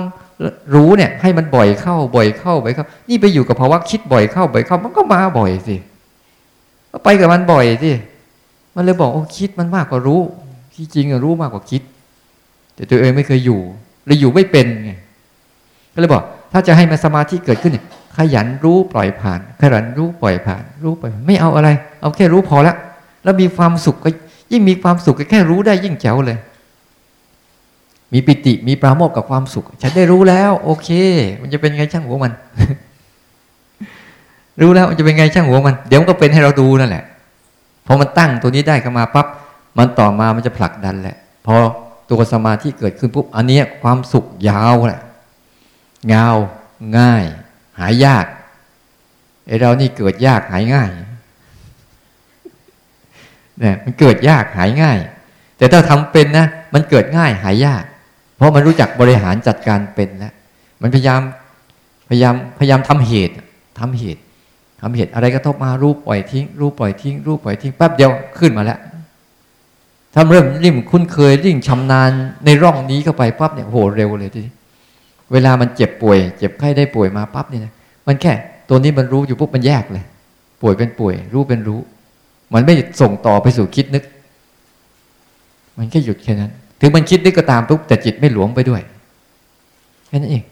[0.76, 5.76] รู้เนี่ย ให้มันบ่อยเข้าบ่อยเข้าบ่อยเข้า นี่ไปอยู่กับภาวะคิดบ่อยเข้าบ่อยเข้า มันก็มาบ่อยสิ
[7.04, 7.92] ไปกับมันบ่อยสิ
[8.76, 10.22] มันเลยบอกโอ้คิดมันมากกว่ารู้
[10.74, 11.82] ที่จริงรู้มากกว่าคิด
[12.76, 13.60] แต่ตัวเองไม่เคยอยู่
[14.06, 14.92] เลยอยู่ไม่เป็นไง
[15.94, 16.24] ก็เลยบอก
[16.54, 17.86] ถ้าจะให้มันสมาธิเกิดขึ้นเนี่ย
[18.18, 21.70] ขยันรู้ปล่อยผ่าน ขยันรู้ปล่อยผ่าน รู้ปล่อยไม่เอาอะไร
[22.02, 22.76] เอาแค่รู้พอละ
[23.24, 24.10] แล้วมีความสุขก็
[24.52, 26.38] ยิ่งมีความสุขก็แค่รู้ได้ยิ่งแจ๋วเลย
[28.14, 30.90] มีปิติมีปราโมทกับความสุข ฉันได้รู้แล้ว โอเค
[31.42, 32.34] มันจะเป็นไงช่างหัวมัน
[34.62, 37.04] รู้แล้วมันจะเป็นไงช่างหัวมัน เดี๋ยวมันก็เป็นให้เราดูนั่นแหละ
[37.86, 39.28] พอมันตั้งตัวนี้ได้ขึ้นมาปั๊บ
[39.78, 41.56] มันต่อมามันจะผลักดันแหละ พอ
[42.10, 45.02] ตัวสมาธิเกิดขึ้นปุ๊บอันนี้ความสุขยาวแหละ
[46.14, 46.36] ยาว
[46.98, 47.26] ง่าย
[47.80, 48.26] หายยาก
[49.48, 50.90] ไอเรานี่เกิดยากหายง่าย
[53.60, 54.98] เนี่ยมันเกิดยากหายง่าย
[55.58, 57.84] แต่ถ้าทำเป็นนะมันเกิดง่ายหายยาก
[58.36, 60.34] เพราะมันรู้จักบริหารจัดการเป็นแล้ว
[60.82, 61.22] มันพยายาม
[62.10, 63.34] พยายามพยายามทำเหตุ
[63.80, 64.22] ทำเหตุ
[64.82, 68.80] ทำเหตุอะไรก็ทบมารูปปล่อยทิ้ง รูปปล่อยทิ้ง รูปปล่อยทิ้งแป๊บเดียวขึ้นมาแล้ว
[70.14, 72.10] ถ้าเริ่มริ่มคุ้นเคยริ่งชำนาญ
[72.46, 74.54] ในร่องนี้เข้าไปปั๊บเนี่ยโหเร็วเลยทีนี้
[75.32, 77.74] เวลามันเจ็บป่วย เจ็บไข้ได้ป่วยมาปั๊บเนี่ย
[78.08, 78.34] มันแค่
[78.70, 80.06] ตัวนี้มันรู้อยู่ปุ๊บมันแยกเลย
[80.62, 81.80] ป่วยเป็นป่วย รู้เป็นรู้
[82.54, 84.04] มันไม่ส่งต่อไปสู่คิดนึก
[85.78, 88.82] มันแค่หยุดแค่นั้น ถึงมันคิดนึกก็ตามปุ๊บแต่จิตไม่หลวงไปด้วย
[90.08, 90.44] แค่นั้นเอง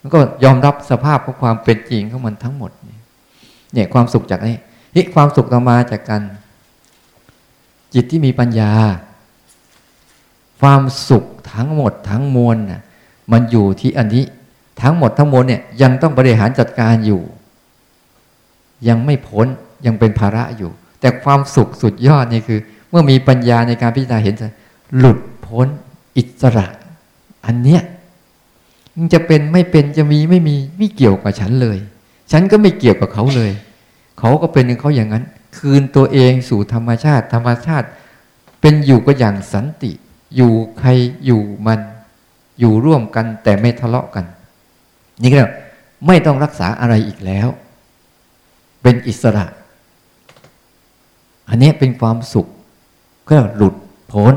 [0.00, 2.70] มันก็ยอมรับสภาพของความเป็นจริงของมันทั้งหมด
[3.72, 4.56] เนี่ยความสุขจากนี้
[4.94, 6.22] ที่ความสุขต่อมาจากการ
[7.94, 8.72] จิตที่มีปัญญา
[10.60, 12.82] ความสุขทั้งหมดทั้งมวลน่ะ
[13.32, 14.24] มันอยู่ที่อันนี้
[14.82, 17.22] ทั้งหมดทั้งมวลเนี่ยยังต้องบริหารจัดการอยู่
[18.88, 19.46] ยังไม่พ้น
[19.86, 20.70] ยังเป็นภาระอยู่
[21.00, 22.60] แต่ความสุขสุดยอดนี่คือ
[22.90, 24.34] เมื่อมีปัญญาในการพิจารณาเห็น
[24.98, 25.66] หลุดพ้น
[26.16, 26.66] อิสระ
[27.46, 27.82] อันเนี้ย
[29.12, 31.78] จะเป็นไม่เป็นจะมีไม่มีไม่เกี่ยวกับฉันเลย
[32.32, 33.52] ฉันก็ไม่เกี่ยวกับเขาเลย
[34.18, 35.24] เขาก็เป็นของเขาอย่างนั้น
[35.58, 37.86] คืนตัวเองสู่ธรรมชาติ ธรรมชาติ
[38.60, 39.92] เป็นอยู่ก็อย่างสันติ
[40.36, 40.88] อยู่ใคร
[41.24, 41.80] อยู่มัน
[42.60, 44.24] อยู่ร่วมกันแต่ไม่ทะเลาะกัน
[45.22, 45.42] นี่ก็
[46.06, 47.48] ไม่ต้องรักษาอะไรอีกแล้ว
[48.82, 49.46] เป็นอิสระ
[51.48, 52.46] อันนี้เป็นความสุข
[53.30, 53.74] ก็หลุด
[54.12, 54.34] พ้น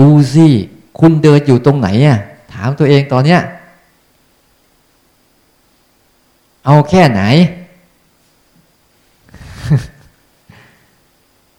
[0.00, 0.46] ดูสิ
[0.98, 2.18] คุณเดินอยู่ตรงไหนอะ
[2.52, 3.40] ถามตัวเองตอนเนี้ย
[6.66, 7.22] เอาแค่ไหน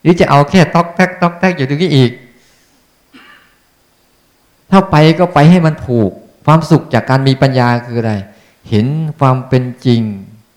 [0.02, 2.12] หรือจะเอาแค่ตอกแทกตอกแทกอยู่ตรงนี้อีก
[4.72, 6.10] ถ้าไปก็ไปให้มันถูก
[6.46, 8.14] ความสุขจากการมีปัญญาคืออะไร
[8.70, 8.88] เห็น
[9.20, 10.02] ความเป็นจริง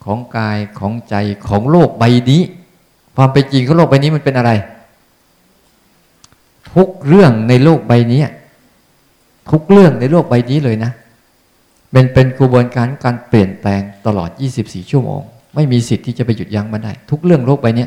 [0.04, 1.14] ของกายของใจ
[1.48, 2.42] ของโลกใบนี้
[3.16, 4.50] ความเป็นจริงของโลกใบนี้มันเป็นอะไร
[6.74, 8.22] ทุกเรื่องในโลกใบนี้
[9.50, 10.92] ทุกเรื่องในโลกใบนี้เลยนะ
[11.92, 15.20] เป็นเป็นกระบวนการการเปลี่ยนแปลงตลอด 24 ชั่วโมง
[15.54, 17.86] ไม่มีสิทธิ์ที่จะไปหยุดยั้งมันได้ ทุกเรื่องโลกใบนี้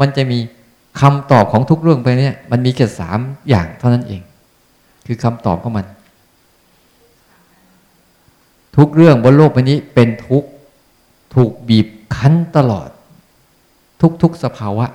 [0.00, 0.38] มันจะมี
[1.00, 3.18] คำตอบของทุกเรื่องไปเนี่ยมันมีแค่สาม
[3.48, 4.20] อย่างเท่านั้นเอง
[5.12, 5.86] คือคำตอบของมัน
[8.76, 10.44] ทุกเรื่องบนโลกใบนี้เป็นทุก
[11.34, 11.86] ถูกบีบ
[12.16, 12.88] คั้นตลอด
[14.22, 14.86] ทุกๆสภาวะ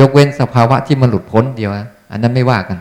[0.00, 1.70] ยกเว้นสภาวะที่มันหลุดพ้นเดียว
[2.10, 2.78] อันนั้นไม่ว่ากัน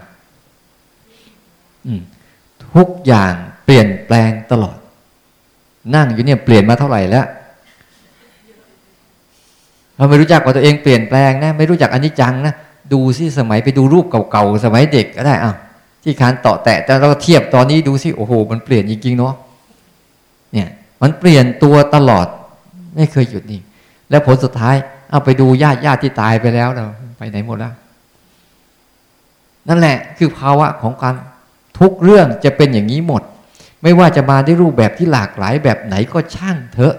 [2.73, 3.34] ทุกอย่าง
[3.65, 4.78] เปลี่ยนแปลงตลอด
[5.95, 7.26] นั่งอยู่เนี่ยเปลี่ยนมาเท่าไหร่แล้ว
[9.95, 12.53] เราไม่รู้จักว่าตัวเองเปลี่ยนแปลงนะ ไม่รู้จักอนิจจังนะ
[12.93, 15.55] ดูสิสมัยไปดูรูปเก่าๆ สมัยเด็กก็ได้อะ
[16.06, 19.34] ที่คานต่อแตะแต่เราเทียบตอนนี้ดูสิโอ้โห มันเปลี่ยนจริงๆเนาะ
[20.53, 20.70] เนี่ย
[21.01, 22.28] มันเปลี่ยนตัวตลอด
[22.95, 23.62] ไม่เคยหยุดนี่
[24.10, 24.76] แล้วผลสุดท้าย
[25.12, 26.86] เอาไปดูญาติญาติที่ตายไปแล้วเรา
[27.18, 27.74] ไปไหนหมดแล้ว
[29.68, 31.16] นั่นแหละคือภาวะของการ
[31.80, 33.24] ทุกเรื่องจะเป็นอย่างนี้หมด
[33.84, 36.95] ไม่ว่าจะมาได้รูปแบบที่หลากหลายแบบไหนก็ช่างเถอะ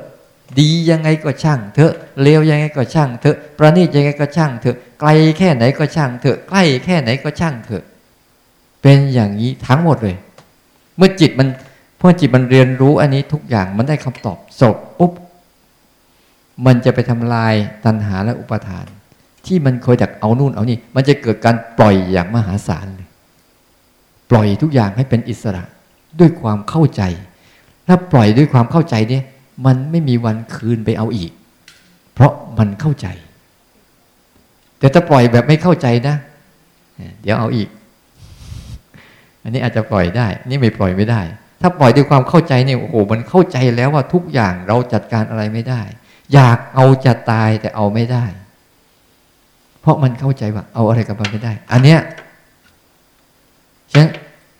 [0.58, 1.92] ดียังไงก็ช่างเถอะ
[2.22, 7.84] เลวยังไงก็ช่างเถอะ ประณีตยังไงก็ช่างเถอะ ไกลแค่ไหนก็ช่างเถอะ ใกล้แค่ไหนก็ช่างเถอะ
[8.88, 10.16] เป็นอย่างนี้ทั้งหมดเลย
[10.96, 11.48] เมื่อจิตมัน
[12.00, 15.12] พอจิตมันเรียนรู้อันนี้ทุกอย่างมันได้คำตอบจบปุ๊บ
[16.66, 18.86] มันจะไปทำลายตัณหาและอุปทาน
[19.46, 23.08] ที่มันคอยดักเอานู่นเอานี่ มันจะเกิดการปล่อยอย่างมหาศาลเลย
[24.30, 25.62] ปล่อยทุกอย่างให้เป็นอิสระ
[26.18, 27.02] ด้วยความเข้าใจ
[27.86, 29.24] ถ้าปล่อยด้วยความเข้าใจเนี่ย
[29.66, 31.32] มันไม่มีวันคืนไปเอาอีก
[32.12, 33.06] เพราะมันเข้าใจ
[34.78, 36.16] แต่ถ้าปล่อยแบบไม่เข้าใจนะ
[37.22, 37.68] เดี๋ยวเอาอีก
[39.46, 41.20] อันนี้อาจจะปล่อยได้ นี่ไม่ปล่อยไม่ได้
[41.60, 45.82] ถ้าปล่อยด้วยความเข้าใจเนี่ยโอ้โหมันเข้าใจแล้วว่าทุกอย่างเราจัดการอะไรไม่ได้
[46.32, 48.24] อยากเอาจะตายแต่เอาไม่ได้
[49.80, 52.00] เพราะมันเข้าใจว่า เอาอะไรกับมันไม่ได้ อันเนี้ย
[53.92, 54.06] ฉัน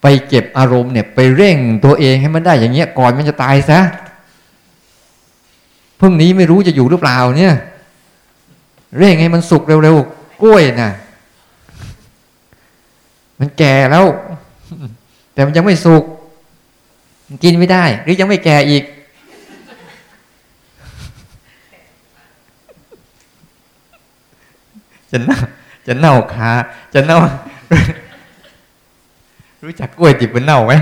[0.02, 3.80] ไปเก็บอารมณ์เนี่ย ไปเร่งตัวเองให้มันได้อย่างเงี้ยก่อนมันจะตายซะ
[5.98, 7.54] พรุ่งนี้ไม่รู้จะอยู่หรือเปล่าเนี่ย
[8.98, 10.92] เร่งให้มันสุกเร็วๆกล้วยน่ะ
[13.38, 14.04] มันแก่แล้ว
[15.32, 16.04] แต่มันยังไม่สุก
[17.42, 18.84] กินไม่ได้ หรือยังไม่แก่อีก
[25.10, 25.38] จะเน่า
[25.86, 26.50] จะเน่าคา
[26.94, 27.18] จะเน่า
[29.64, 30.74] รู้จักกล้วยดิบมันเน่าไหม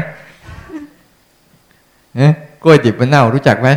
[2.17, 2.33] เนี่ย
[2.63, 3.69] กล้วยดิบมันเน่ารู้จักไหม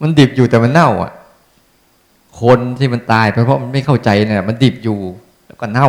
[0.00, 1.12] มันดิบอยู่แต่มันเน่า อะ
[2.40, 4.98] คนที่มันตายเพราะมันไม่เข้าใจเนี่ยมันดิบอยู่
[5.46, 5.88] แล้วก็เน่า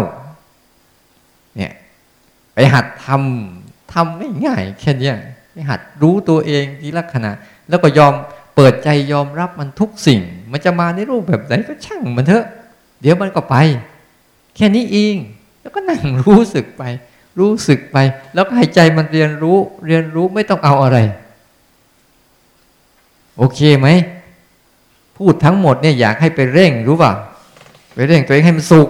[2.55, 5.11] ไปหัดทำทำง่ายๆแค่นี้
[5.51, 7.31] ไปหัดรู้ตัวเองทีลักษณะ
[7.69, 8.13] แล้วก็ยอม
[8.55, 12.45] เปิดใจยอมรับมันทุกสิ่ง มันจะมาในรูปแบบไหนก็ช่างมันเถอะ
[13.01, 13.55] เดี๋ยวมันก็ไป
[14.55, 15.15] แค่นี้เอง
[15.61, 16.83] แล้วก็นั่งรู้สึกไป
[17.39, 17.97] รู้สึกไป
[18.33, 20.97] แล้วก็ให้ใจมันเรียนรู้เรียนรู้ไม่ต้องเอาอะไร
[23.37, 23.87] โอเคไหม
[25.17, 27.11] พูดทั้งหมดเนี่ยอยากให้ไปเร่งรู้ป่ะ
[27.95, 28.89] ไปเร่งตัวเองให้มันสุข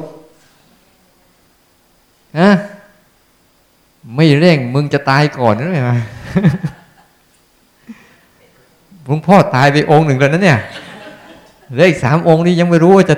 [2.39, 2.51] นะ
[4.15, 5.91] ไม่เร่งมึงจะตายก่อนนะไง
[9.03, 10.59] หลวงพ่อตายไปองค์หนึ่งแล้วนะเนี่ย
[11.71, 13.15] เหลืออีกสามองค์นี่ยังไม่รู้ว่าจะ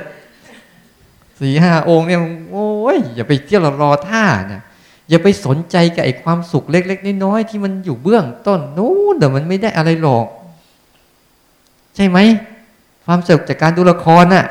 [1.40, 2.20] สี่ห้าองค์เนี่ย
[2.52, 4.62] โอ้ยอย่าไปเที่ยวรอท่าเนี่ย
[5.10, 10.26] อย่าไปสนใจกับไอ้ความสุขเล็ก ๆน้อยๆที่มันอยู่เบื้องต้นนู้นแต่มันไม่ได้อะไรหรอก
[11.96, 12.18] ใช่ไหม
[13.06, 14.46] ความสุขจากการดูละครน่ะ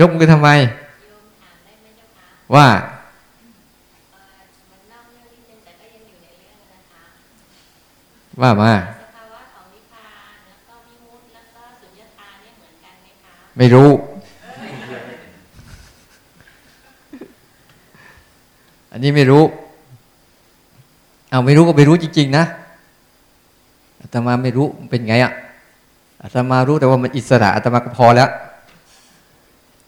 [0.00, 0.48] ยกมือทำไม
[2.54, 2.66] ว่า
[8.40, 8.72] ว่ามา
[13.56, 13.90] ไม่รู้
[18.92, 19.42] อันนี้ไม่รู้
[21.30, 22.44] เอาไม่รู้ก็ไม่รู้จริง ๆ นะ
[24.00, 25.32] อาตมาไม่รู้เป็นไงอะ
[26.22, 28.30] อาตมารู้แต่ว่ามันอิสระอาตมาก็พอแล้ว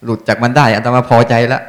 [0.03, 1.63] หลุดจากมันได้อาตมาพอใจแล้ว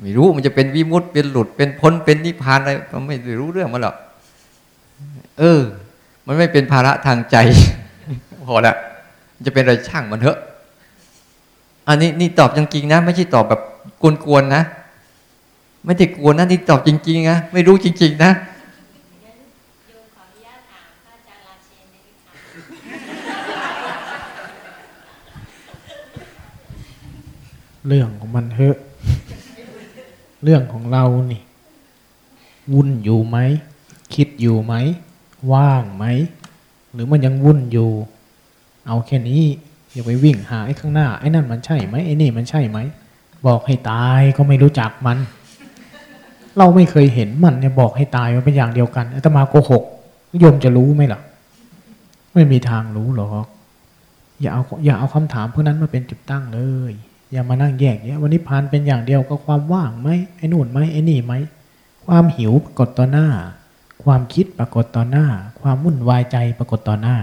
[0.00, 3.96] ไม่รู้มันจะเป็นวิมุตเป็นหลุดเป็นพ้นเป็นนิพพานอะไรก็ไม่รู้เรื่องมันหรอก
[5.38, 5.60] เออ
[6.26, 7.36] มันไม่เป็นภาระทางใจ
[8.46, 8.74] พอละ
[9.44, 10.38] จะเป็นอะไรช่างมันเถอะ
[11.88, 13.60] อันนี้นี่ตอบจริงๆนะ ไม่ใช่ตอบแบบ
[14.24, 14.62] กวนๆนะ
[15.84, 18.32] ไม่ได้กวนนะนี่ตอบจริงๆนะไม่รู้จริง ๆ นะ
[27.86, 28.76] เรื่องของมันเถอะ
[30.42, 31.42] เรื่องของเรานี่
[32.72, 33.38] วุ่นอยู่ไหม
[34.14, 34.74] คิดอยู่ไหม
[35.52, 36.04] ว่างไหม
[36.92, 37.90] หรือมันยังวุ่นอยู่
[38.86, 39.42] เอาแค่นี้
[39.92, 42.78] อย่าไปวิ่งหาไอ้ข้างหน้า ไอ้นั่นมันใช่ไหมไอ้นี่มันใช่ไหม
[43.46, 45.18] บอกให้ตายก็ไม่รู้จักมัน
[46.58, 49.82] เราไม่เคยเห็นมันเนี่ยบอกให้ตายมันเป็นอย่างเดียวกันอาตมาโกหก
[50.40, 51.20] โยมจะรู้ไหมล่ะ
[52.34, 53.46] ไม่มีทางรู้หรอก
[54.40, 56.60] อย่าเอาอย่าเอาคำถามพวกนั้นมาเป็นจุดตั้งเล
[56.90, 56.92] ย
[57.32, 61.34] อย่ามานั่งแยกเนี่ยวันนี้พานเป็นอย่างเดียวก็ความว่างไหมไอ้นู่นไหมไอ้นี่ไหม
[62.06, 63.28] ความหิวปรากฏต่อหน้า
[64.04, 65.26] ความคิดปรากฏต่อหน้า
[65.60, 67.16] ความวุ่นวายใจปรากฏต่อหน้า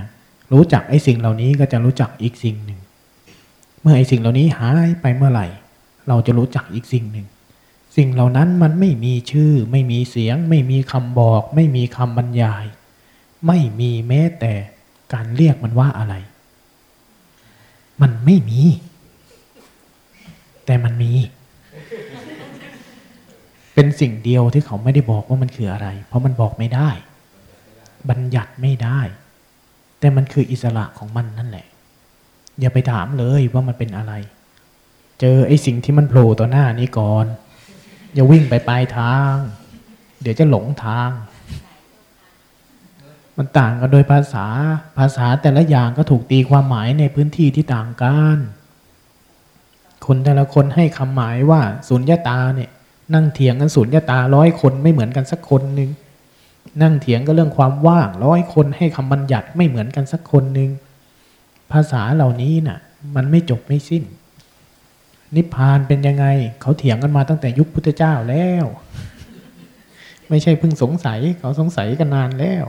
[0.52, 2.80] รู้จักไอ้สิ่งเหล่านี้ก็จะรู้จักอีกสิ่งหนึ่ง
[3.82, 5.48] เมื่อไอ้สิ่งเหล่านี้หายไปเมื่อไหร่
[6.08, 7.28] เราจะรู้จักอีกสิ่งหนึ่ง
[7.98, 12.66] สิ่งเหล่านั้นมันไม่มีชื่อ ไม่มีเสียง ไม่มีคำบอก ไม่มีคำบรรยาย
[13.48, 14.54] ไม่มีแม้แต่
[15.14, 16.16] การเรียกมันว่าอะไร
[18.02, 18.62] มันไม่มี
[20.70, 21.12] แต่มันมี
[23.74, 26.90] เป็นสิ่งเดียวที่เขาไม่ได้บอกว่ามันคืออะไร เพราะมันบอกไม่ได้
[28.10, 29.00] บัญญัติไม่ได้
[30.00, 31.68] แต่มันคืออิสระของมันนั่นแหละ
[32.60, 34.14] อย่าไปถามเลยว่ามันเป็นอะไร
[35.20, 37.26] เจอไอ้สิ่งที่มันโผล่ต่อหน้านี้ก่อน
[38.14, 39.34] อย่าวิ่งไปปลายทาง
[40.22, 41.10] เดี๋ยวจะหลงทาง
[43.38, 44.46] มันต่างกันโดยภาษา
[44.98, 48.38] ภาษาแต่ละอย่างก็ถูกตีความหมายในพื้นที่ที่ต่างกัน
[50.12, 52.70] คนแต่ละคนให้คำหมายว่าสุญญาตาเนี่ย
[53.14, 55.90] นั่งเถียงกันสุญญาตาร้อยคนไม่เหมือนกันสักคนหนึ่ง
[56.82, 60.70] นั่งเถียงก็เรื่องความว่างร้อยคนให้คำบัญญัติไม่เหมือนกันสักคนหนึ่ง
[61.72, 62.80] ภาษาเหล่านี้น่ะ
[63.16, 64.04] มันไม่จบไม่สิ้น
[65.36, 66.26] นิพพานเป็นยังไง
[66.62, 68.66] เขาเถียงกันมาตั้งแต่ยุคพุทธเจ้าแล้ว
[70.30, 72.66] ไม่ใช่เพิ่งสงสัยเขาสงสัยกันนานแล้ว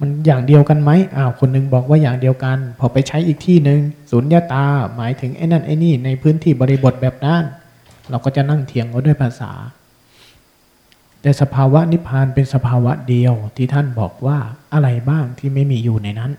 [0.00, 3.80] มันอย่างเดียวกันไหมอ้าวคนนึงบอกว่าอย่างเดียวกัน พอไปใช้อีกที่หนึ่ง
[4.10, 4.66] สุญญาตา
[4.96, 7.42] หมายถึงไอ้นั่นไอ้นี่ในพื้นที่บริบทแบบนั้น
[8.10, 9.52] เราก็จะนั่งเถียงกันด้วยภาษา
[11.20, 14.38] แต่สภาวะนิพพานเป็นสภาวะเดียวที่ท่านบอกว่า
[14.72, 16.32] อะไรบ้างที่ไม่มีอยู่ในนั้น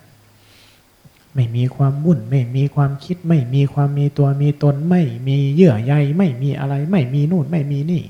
[1.36, 8.03] ไม่มีความวุ่น ไม่มีความคิด ไม่มีความมีตัวมีตน ไม่มีเยื่อใยไม่มีอะไร ไม่มีนู่นไม่มีนี่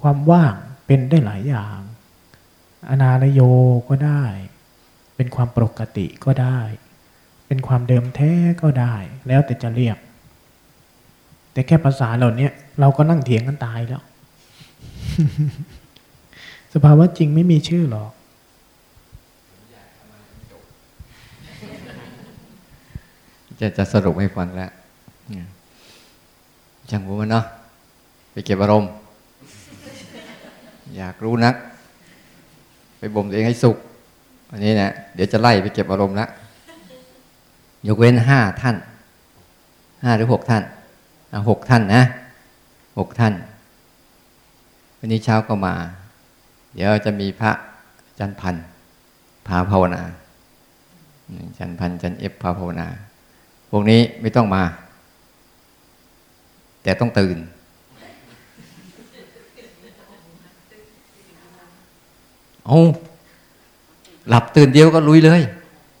[0.00, 0.54] ความว่าง
[0.86, 1.78] เป็นได้หลายอย่าง
[2.88, 3.40] อนาลโย
[3.88, 4.22] ก็ได้
[5.16, 6.58] เป็นความปกติก็ได้
[7.46, 8.94] เป็นความเดิมแท้ก็ได้
[9.28, 9.96] แล้วแต่จะเรียก
[11.52, 12.48] แต่แค่ภาษาเหล่านี้
[12.80, 14.02] เราก็นั่งเถียงกันตายแล้ว
[16.74, 18.10] สภาวะจริงไม่มีชื่อหรอก
[23.60, 24.70] จะจะสรุปให้ฟังแล้ว
[26.90, 27.44] ช่างหัวมันเนาะ
[28.32, 28.90] ไปเก็บอารมณ์
[30.96, 31.54] อยากรู้นัก
[32.98, 33.76] ไปบ่มตัวเองให้สุข
[34.50, 36.26] อันนี้นะเดี๋ยวจะไล่ไปเก็บอารมณ์ละ
[37.86, 38.76] ยกเว้นห้าท่าน
[40.02, 40.62] ห้าหรือหกท่าน
[41.48, 42.02] หกท่านนะ
[42.98, 43.32] หกท่าน
[44.98, 45.74] วันนี้เช้าก็มา
[46.74, 47.50] เดี๋ยวจะมีพระ
[48.18, 48.56] จันพัน
[49.46, 50.02] พาภาวนา
[51.58, 52.88] จันพันจันเอฟพาภาวนา
[53.70, 54.62] พวกนี้ไม่ต้องมา
[56.82, 57.36] แต่ต้องตื่น
[62.68, 62.80] เอา
[64.28, 65.40] หลับตื่นเดียวก็ลุยเลย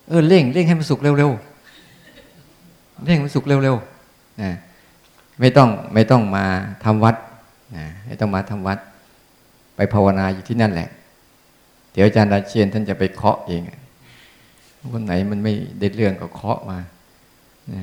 [0.08, 4.50] เออเร่งเร่งให้มันสุกเร็วๆเร่งมันสุกเร็วๆนะ
[5.40, 6.44] ไม่ต้องไม่ต้องมา
[6.84, 7.16] ทำวัด
[7.76, 8.78] นะไม่ต้องมาทำวัด
[9.76, 10.88] ไปภาวนาอยู่ที่นั่นแหละ
[11.92, 13.62] เดี๋ยวอาจารย์ราเชียนท่านจะไปเคาะเอง
[14.92, 16.78] คนไหนมันไม่เด็ดเรื่องก็เคาะมา
[17.72, 17.82] นะ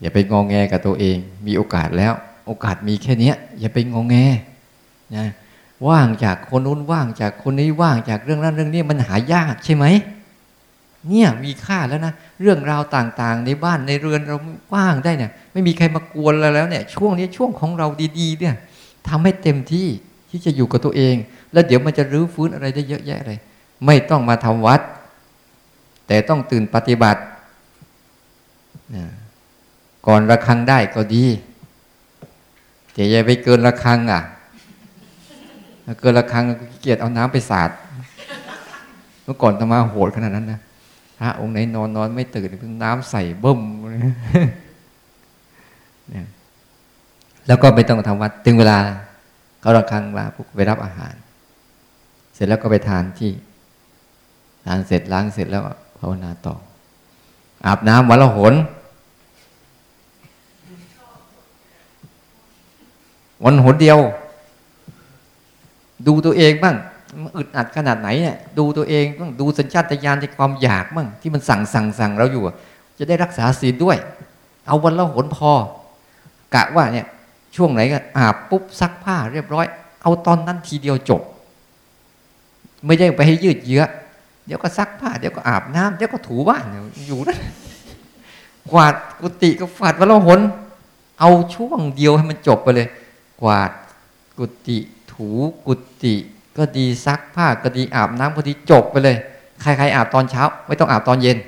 [0.00, 2.12] อย่าไปงองแงกับตัวเอง มีโอกาสแล้ว
[2.46, 4.16] โอกาสมีแค่นี้อย่าไปงองแง
[5.16, 5.26] นะ
[5.88, 9.86] ว่างจากคนนู้นว่างจากคนนี้ว่างจากเรื่องนั้นเรื่องนี้มันหายากใช่ไหม
[11.08, 14.36] เนี่ยมีค่าแล้วนะ เรื่องราวต่างๆ ในบ้านในเรือนเรา
[14.74, 17.86] ว่างได้เนี่ย ไม่มีใครมากวนเราแล้วเนี่ย ช่วงนี้ช่วงของเรา
[18.18, 18.54] ดีๆ เนี่ย
[19.08, 19.88] ทำให้เต็มที่
[20.30, 21.16] ที่จะอยู่กับตัวเอง
[21.52, 23.38] แล้วเดี๋ยวมันจะรื้อฟื้นอะไรได้เยอะแยะเลย
[23.86, 24.80] ไม่ต้องมาทำวัด
[26.06, 27.20] แต่ต้องตื่นปฏิบัติ
[30.06, 31.24] ก่อนระคังได้ก็ดี
[32.92, 34.22] แต่อย่าไปเกินระคังอะ
[36.00, 36.44] เกินระคัง
[36.80, 37.70] เกียดเอาน้ำไปสาด
[39.24, 40.60] เมื่อก่อนตมาโหดขนาดนั้นนะ
[41.18, 43.60] พระองค์ไหนนอนนอนไม่ตื่นเพิ่งน้ำใส่เบิ่ม
[47.46, 48.78] แล้วก็ไม่ต้องทำวัดถึงเวลา
[49.60, 51.14] เขาระคังมาปุ๊บไปรับอาหาร
[52.34, 53.32] เสร็จแล้วก็ไปทานที่
[54.66, 55.62] ทานเสร็จล้างเสร็จแล้ว
[55.98, 56.54] ภาวนาต่อ
[57.66, 58.54] อาบน้ำวันละหน
[63.44, 63.98] วันหนเดียว
[66.06, 66.76] ดูตัวเองบ้าง
[67.36, 72.42] อึดอัดขนาดไหนเนี่ยดูตัวเองต้องดูสัญชาตญาณในความอยากบ้างที่มันสั่งสั่งสั่งเราอยู่
[72.98, 73.96] จะได้รักษาศีลด้วย
[74.66, 75.52] เอาวันละหนพอ
[76.54, 77.06] กะว่าเนี่ย
[77.56, 79.66] ช่วงไหนก็อาบปุ๊บซักผ้าเรียบร้อย
[80.02, 81.22] เอาตอนนั้นทีเดียวจบ
[82.86, 83.82] ไม่ได้ไปให้ยืดเยื้อ
[84.46, 86.64] เดี๋ยวก็ซักผ้าเดี๋ยวก็อาบน้ำเดี๋ยวก็ถูบ้าน
[87.06, 87.38] อยู่นั่น
[88.70, 90.40] กวาดกุฏิก็ฝาดวันละหน
[91.20, 92.88] เอาช่วงเดียวให้มันจบไปเลย
[93.42, 93.70] กวาด
[94.38, 94.78] กุฏิ
[95.14, 95.28] ถู
[95.66, 96.14] กุฏิ
[96.56, 99.16] ก็ดีซักผ้าก็ดีอาบน้ำก็ดีจบไปเลย
[99.60, 101.38] ใครๆอาบตอนเช้า ไม่ต้องอาบตอนเย็น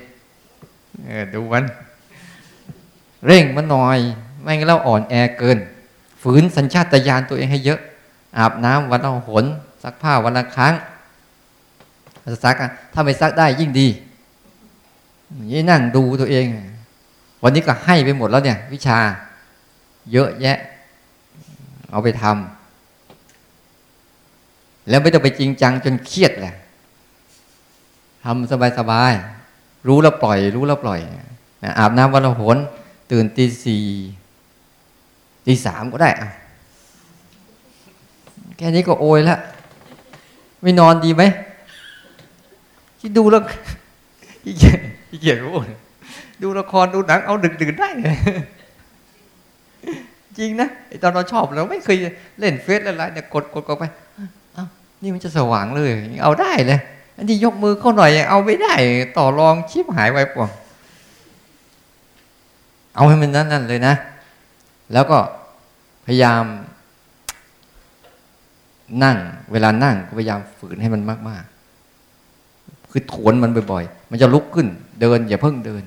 [1.05, 1.65] เออดูมัน
[3.25, 3.99] เร่งมันหน่อย
[4.41, 5.57] ไม่งั้นเราอ่อนแอเกิน
[6.21, 7.79] ฝืนสัญชาตญาณตัวเองให้เยอะ
[8.37, 9.45] อาบน้ำวันละหน
[9.83, 10.73] ซักผ้าวันละครั้ง
[12.43, 12.55] ซัก
[12.93, 13.87] ถ้าไม่ซักได้ยิ่งดี
[15.51, 16.45] นี่นั่งดูตัวเอง
[17.43, 18.97] วันนี้ก็ให้ไปหมดแล้วเนี่ย วิชา
[20.11, 20.57] เยอะแยะ
[21.91, 22.64] เอาไปทำ
[24.89, 26.55] แล้วไม่ต้องไปจริงจังจนเครียดแหละ
[28.23, 30.99] ทำสบายๆ รู้แล้วปล่อย รู้แล้วปล่อย
[31.79, 32.57] อาบน้ำวันละหน
[33.11, 33.85] ตื่นตีสี่
[35.45, 36.29] ตีสามก็ได้อะ
[38.57, 39.39] แค่นี้ก็โอยแล้ว
[40.61, 41.23] ไม่นอนดีไหม
[42.99, 43.43] ที่ดูแล้ว
[44.43, 44.79] ขี้เกียจ
[45.09, 45.53] ขี้เกียรู้
[46.41, 48.17] ดูละครดูหนังเอาดึกดื่นได้เลย
[50.37, 51.97] จริงนะไอตอนเราชอบเราไม่เคย
[52.39, 53.83] เล่นเฟซอะไรเนี่ยกดกดกดไป
[55.01, 55.91] นี่มันจะสว่างเลย
[56.23, 56.79] เอาได้เลย
[57.17, 58.73] อันนี้ยกมือเข้าหน่อยเอาไม่ได้
[59.17, 60.49] ต่อรองชิบหายไว้ป่วง
[62.95, 63.93] เอาให้มันนั่นนั่นเลยนะ
[64.93, 65.17] แล้วก็
[66.05, 66.43] พยายาม
[69.03, 69.17] นั่ง
[69.51, 71.43] เวลานั่งพยายามฝืนให้มันมาก
[72.17, 74.67] ๆ คือถวนมันบ่อยๆ มันจะลุกขึ้น
[75.01, 75.83] เดิน อย่าเพิ่งเดิน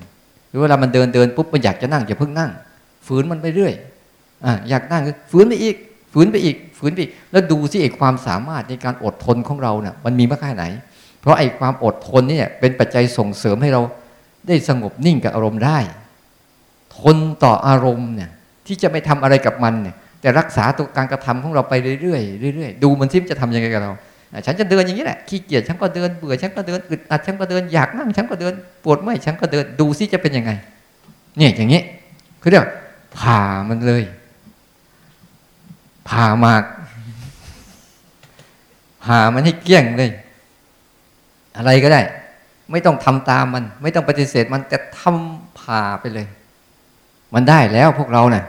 [0.49, 2.51] หรือเวลามันเดินเดินปุ๊บมันอยากจะนั่งอย่าเพิ่งนั่ง
[3.07, 3.73] ฝืนมันไปเรื่อย
[4.45, 5.01] อะอยากนั่ง
[5.31, 5.75] ฝืนไปอีก
[6.13, 10.63] ฝืนไปอีกฝืนไปอีกแล้วดูสิไอ้ความสามารถในการอดทนของเราเนี่ยมันมีมากแค่ไหน
[11.21, 13.81] เพราะไอ้ความอดทนนี่เป็นปัจจัยส่งเสริมให้เรา
[14.47, 15.77] ได้สงบนิ่งกับอารมณ์ได้
[16.99, 18.29] ทนต่ออารมณ์เนี่ย
[18.67, 22.19] ที่จะไม่ทำอะไรกับมันเนี่ยแต่รักษาตัวการกระทำของเราไปเรื่อ
[22.51, 23.91] ยๆเรื่อยๆดูมันซิมจะทํำยังไงกับเรา
[24.45, 28.53] ฉันจะเดินอย่างนี้แหละขี้เกียจฉันก็เดินเบื่อฉันก็เดินอึดอัดฉันก็เดินอยากนั่งฉันก็เดิน
[28.83, 30.51] ปวดเมื่อยฉันก็เดินดูซิจะเป็นยังไง
[31.37, 31.81] เนี่ยอย่างนี้
[32.41, 32.65] คือเรียก
[33.17, 33.39] ผ่า
[33.69, 34.03] มันเลย
[36.09, 36.63] ผ่ามาก
[39.05, 40.11] ผ่ามันให้เกลี้ยงเลย
[41.57, 42.01] อะไรก็ได้
[42.71, 46.27] ไม่ต้องทำตามมัน ไม่ต้องปฏิเสธมันแต่ทำผ่าไปเลย
[47.33, 48.45] มันได้แล้วพวกเราเนะ่ย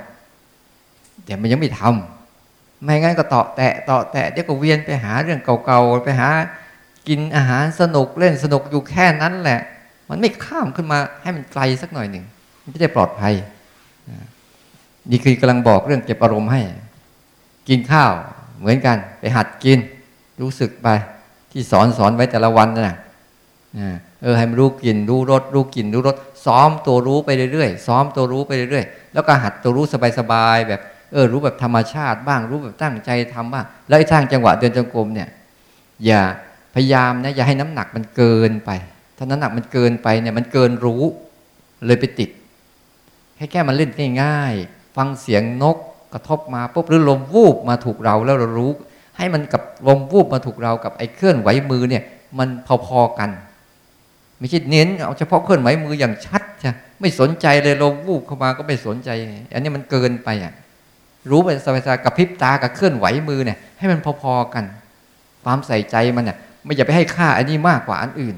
[1.24, 6.28] แต่มันยังไม่ทำไม่งั้นก็ต่อแตะต่อแตะเดี๋ยวก็เวียนไปหาเรื่องเก่าๆไปหา
[7.08, 9.60] กินอาหารสนุกเล่นสนุกอยู่แค่นั้นแหละ
[10.08, 12.24] มันไม่ข้ามขึ้นมาให้มันไกลสักหน่อยหนึ่ง
[12.62, 13.34] มันจะได้ปลอดภัย
[15.10, 16.60] นี่คือกำลังบอกเรื่องเก็บอารมณ์ให้
[17.70, 18.12] กินข้าว
[18.58, 19.78] เหมือนกัน ไปหัดกิน
[20.40, 20.88] รู้สึกไป
[21.52, 22.96] ที่สอนสอนไว้แต่ละวันนะ
[24.22, 26.16] เออให้มันรู้กลิ่นรู้รสรู้กลิ่นรู้รส
[26.46, 29.84] ซ้อมตัวรู้ไปเรื่อยๆซ้อมตัวรู้ไปเรื่อยๆแล้วก็หัดตัวรู้
[30.18, 30.80] สบายๆแบบ
[31.12, 35.28] เออรู้แบบธรรมชาติบ้างรู้แบบตั้งใจทำบ้างแล้วไอ้ทางจังหวะเดินจงกรมเนี่ย
[36.04, 36.20] อย่า
[36.74, 38.70] พยายามนะอย่าให้น้ำหนักมันเกินไป
[39.16, 41.02] ถ้าน้ำหนักมันเกินไปเนี่ยมันเกินรู้
[41.86, 42.30] เลยไปติด
[43.36, 43.90] แค่แค่มันเล่น
[44.22, 45.76] ง่ายๆฟังเสียงนก
[46.12, 48.70] กระทบมาปุ๊บหรือลมวูบมาถูกเราแล้วเรารู้
[49.16, 52.02] ให้มันกับลมวูบมาถูกเรากับไอ้เคลื่อนไหวมือเนี่ย
[52.38, 52.48] มัน
[52.86, 53.30] พอๆกัน
[54.38, 59.10] ไม่ใช่เน้นเอาเฉพาะเคลื่อนไหวมืออย่างชัดใช่ไม่สนใจเลยลมวูบเข้ามาก็ไม่สนใจ
[59.54, 60.52] อันนี้มันเกินไปอะ
[61.30, 64.64] รู้ไปสบายๆกับพริบตากับเคลื่อนไหวมือเนี่ยให้มันพอๆกัน
[65.44, 68.36] ความใส่ใจมันเนี่ยไม่อย่าไปให้ค่าอันนี้มากกว่าอันอื่น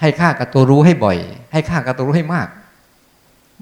[0.00, 1.16] ให้ค่ากับตัวรู้ให้บ่อย
[1.52, 2.48] ให้ค่ากับตัวรู้ให้มาก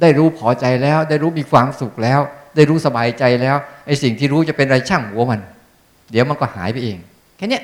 [0.01, 2.21] ได้รู้พอใจแล้ว ได้รู้มีความสุขแล้ว
[2.57, 5.41] ได้รู้สบายใจแล้วไอ้สิ่งที่รู้จะเป็นอะไรช่างหัวมัน
[6.11, 6.99] เดี๋ยวมันก็หายไปเอง
[7.37, 7.61] แค่นี้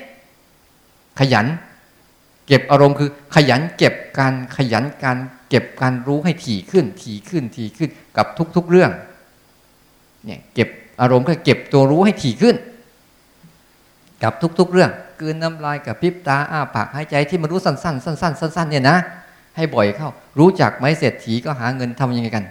[1.19, 1.45] ขยัน
[2.47, 5.17] เก็บอารมณ์คือ ขยันเก็บการขยันการ
[5.49, 8.25] เก็บการรู้ให้ถี่ขึ้น ถี่ขึ้น ถี่ขึ้นกับ
[8.55, 8.91] ทุก ๆเรื่อง
[10.25, 10.69] เนี่ยเก็บ
[11.01, 12.55] อารมณ์ก็เก็บตัวรู้ให้ถี่ขึ้น
[14.23, 18.97] กับทุก ๆ เรื่องกืนน้ำลายกับพิบตาอ้าปากหายใจที่มันรู้สั้นๆสั้นๆสั้นๆเนี่ยนะ
[19.55, 20.09] ให้บ่อยเข้า
[20.39, 22.45] รู้จักไหมเศรษฐีก็หาเงินทำยังไงกัน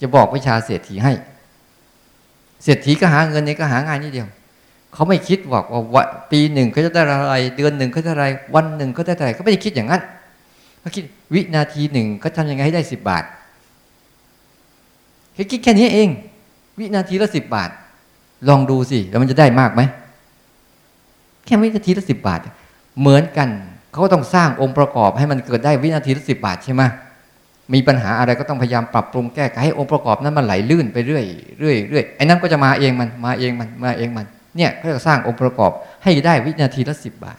[0.00, 1.12] จะบอกวิชาเศรษฐีให้
[2.62, 4.28] เศรษฐีก็หาเงินนี่ก็หางายนิดเดียว
[4.92, 10.02] เขาไม่คิดบอกว่าปีหนึ่งเขาจะได้อะไร เดือนหนึ่งเขาจะอะไร วันหนึ่งเขาได้อะไรเขาไม่ได้คิดอย่างนั้น
[10.80, 11.04] เขาคิด
[11.34, 13.24] วินาทีหนึ่งเขาทำยังไงให้ได้สิบบาท
[15.34, 16.08] เขาคิดแค่นี้เอง
[16.78, 17.70] วินาทีละสิบบาท
[18.48, 19.82] ลองดูสิแล้วมันจะได้มากไหม
[21.44, 22.40] แค่วินาทีละสิบบาท
[23.00, 23.48] เหมือนกัน
[23.92, 26.82] เขาต้องสร้างองค์ประกอบให้มันเกิดได้วินาทีละสิบบาทใช่ไหม
[27.74, 31.24] มีปัญหาอะไรก็ต้องพยายามปรับปรุงแก้ไขให้องค์ประกอบนั้นมันไหลลื่นไปเรื่อย
[31.58, 35.70] เรื่อยเรื่อยไอ้นั้นก็จะมาเองมันมาเองมันมาเองมันเนี่ยเขาจะสร้างองค์ประกอบ
[36.02, 37.38] ให้ได้วินาทีละสิบบาท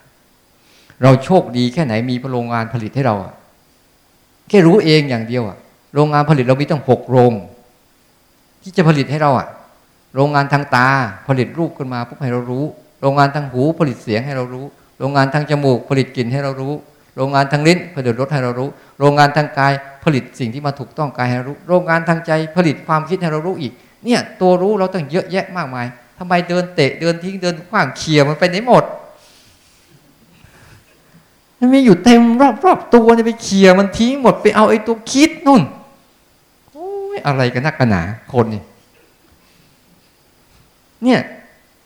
[1.04, 3.16] เราโชคดีแค่ไหนมีโรงงานผลิตให้เรา
[4.50, 5.58] แค่รู้เองอย่างเดียวอะ
[5.94, 7.34] โรงงานผลิตเรามีตั้งหกโรง
[8.62, 9.48] ที่จะผลิตให้เราอะ
[10.16, 10.88] โรงงานทางตา
[11.28, 12.66] ผลิตรูปขึ้นมาปุ๊บให้เรารู้
[13.02, 14.66] โรงงานทางหูผลิตเสียงให้เรารู้
[15.00, 16.74] โรงงานทางจมูกผลิตกลิ่นให้เรารู้
[17.18, 23.74] โรงงานทางลิ้นผลิตรสให้เรารู้ โรงงานทางกายผลิตสิ่งที่มาถูกต้องกายให้เรารู้ โรงงานทางใจผลิตความคิดให้เรารู้อีก
[24.06, 25.88] เนี่ยตัวรู้เราต้องเยอะแยะมากมาย
[26.18, 28.84] ทำไมเดินเตะเดินทิ้งเดินขว้างเขี่ยมันไปไหนหมด
[31.60, 32.22] มันมีอยู่เต็ม
[32.66, 35.62] รอบๆตัวเนี่ยไปเขี่ยมันทิ้งหมดไปเอาไอ้ตัวคิดนู่น
[36.74, 38.02] โอ้ยอะไรกันนักกันหนา
[38.32, 38.62] คนนี่
[41.04, 41.20] เนี่ย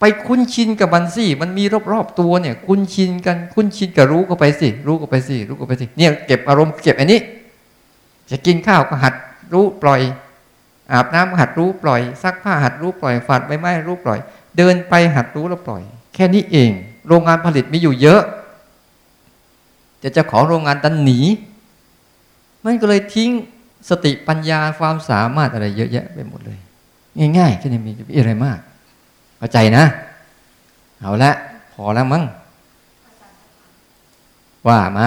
[0.04, 7.20] ไปคุ้นชินกับมันสิ มันมีรอบๆตัวเนี่ย คุ้นชินกัน คุ้นชินกับรู้ก็ไปสิ รู้ก็ไปสิ รู้ก็ไปสิ เนี่ยเก็บอารมณ์เก็บอันนี้
[8.30, 9.14] จะกินข้าวก็หัด
[9.52, 10.00] รู้ปล่อย
[10.92, 14.18] อาบน้ำหัดรู้ปล่อย ซักผ้าหัดรู้ปล่อย ฝาดใบไม้รู้ปล่อย
[14.56, 15.82] เดินไปหัดรู้แล้วปล่อย
[16.14, 16.70] แค่นี้เอง
[17.08, 18.22] โรงงานผลิตมีอยู่เยอะ
[20.02, 21.20] จะเจ้าของโรงงานดันหนี
[22.64, 23.30] มันก็เลยทิ้ง
[23.88, 26.58] สติปัญญาความสามารถอะไรเยอะแยะไปหมดเลย
[27.38, 28.58] ง่ายๆแค่นี้มีอะไรมาก
[29.42, 29.84] เข้าใจนะ
[31.00, 31.32] เอาละ
[31.72, 32.24] พอแล้วมั้ง
[34.68, 35.06] ว่ามา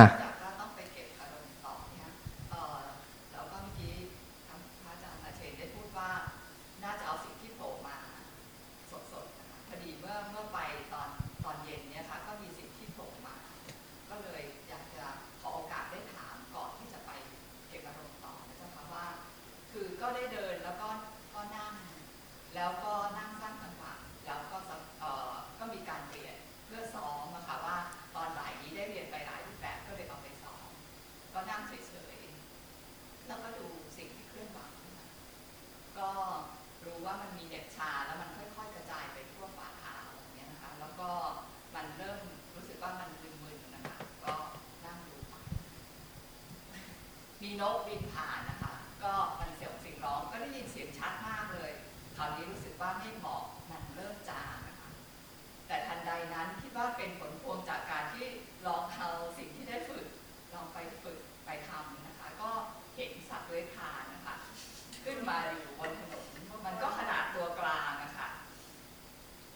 [47.62, 51.72] นกบินผ่านนะคะ ก็มันเสียงสิ่งร้องก็ได้ยินเสียงชัดมากเลย
[52.16, 54.89] คราวนี้รู้สึกว่าไม่เหมาะมันเริ่มจางนะคะ
[55.68, 58.26] แต่ทันใดนั้นคิดว่าเป็นผลพวงจากการที่
[58.68, 60.06] ลองเอาสิ่งที่ได้ฝึก
[60.53, 62.49] ลองไปฝึกไปทำนะคะ ก็
[62.95, 64.36] เห็นสัตว์เลื้อยคานนะคะ
[65.03, 66.26] ขึ้นมาอยู่บนถนน
[66.66, 68.28] มันก็ขนาดตัวกลางนะคะ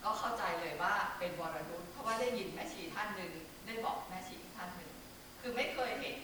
[0.04, 3.32] ก็เข้าใจเลยว่าเป็นวรนุชเพราะว่าได้ยินแม่ชีท่านหนึ่ง
[3.66, 4.92] ได้บอกแม่ชีท่านหนึ่ง
[5.40, 6.16] คือไม่เคยเห็น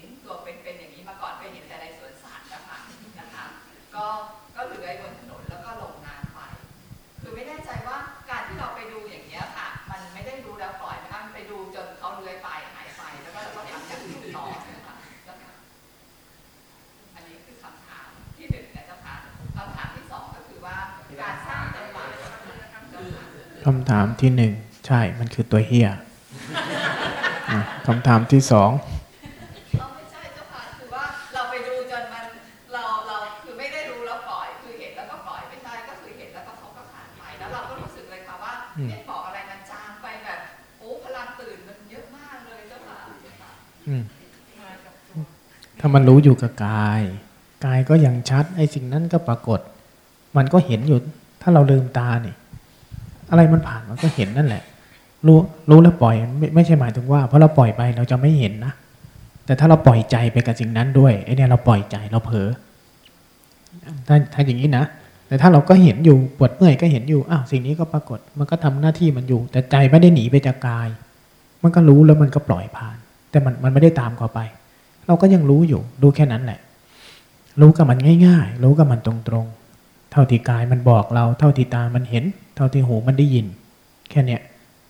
[40.24, 40.40] แบบ
[40.80, 42.98] โอ้พลังตื่นมันเยอะมากเลยเจ้าค่ะ
[43.88, 44.04] อืม
[45.80, 47.02] ถ้ามันรู้อยู่กับกาย
[47.66, 49.60] กายก็ยังชัด ไอ้สิ่งนั้นก็ปรากฏ
[50.38, 51.00] มันก็เห็นอยู่
[51.42, 52.36] ถ้าเราลืมตาเนี่ย
[53.30, 54.64] อะไรมันผ่านมันก็เห็นนั่นแหละ
[55.28, 55.38] รู้
[55.70, 58.74] รู้แล้วปล่อยไม่ไม่ใช่หมายถึงว่าเพราะเราปล่อยไปเราจะไม่เห็นนะ
[59.46, 62.50] แต่ถ้าเราปล่อยใจไปกับสิ่งนั้นด้วยไอ้เนี่ยเราปล่อยใจเราเผลอ
[64.08, 64.86] ถ้าถ้าอย่างนี้นะ
[65.28, 70.88] แต่ถ้าเราก็เห็นอยู่ปวดเมื่อยก็เห็นอยู่อ้าวสิ่งนี้ก็ปรากฏ มันก็ทำหน้าที่มันอยู่ แต่ใจไม่ได้หนีไปจากกาย
[71.64, 72.98] มันก็รู้แล้วมันก็ปล่อยผ่าน
[73.32, 74.40] แต่มันมันไม่ได้ตามเข้าไป
[75.08, 76.60] เราก็ยังรู้อยู่ รู้แค่นั้นแหละ
[77.62, 79.14] รู้กับมันง่าย ๆ รู้กับมันตร
[79.44, 82.24] งๆ เท่าที่กายมันบอกเรา เท่าที่ตามันเห็น
[82.56, 83.46] เท่าที่หูมันได้ยิน
[84.10, 84.42] แค่เนี้ย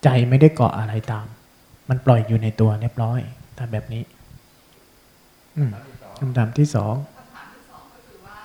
[0.03, 1.26] ใจไม่ได้เกาะอะไรตาม
[1.89, 3.20] มันปล่อยอยู่ในตัวเรียบร้อย
[3.57, 4.03] ทำแบบนี้
[5.57, 5.70] อืม
[6.20, 8.39] คำถามที่สองคำถามที่สองก็คือว่า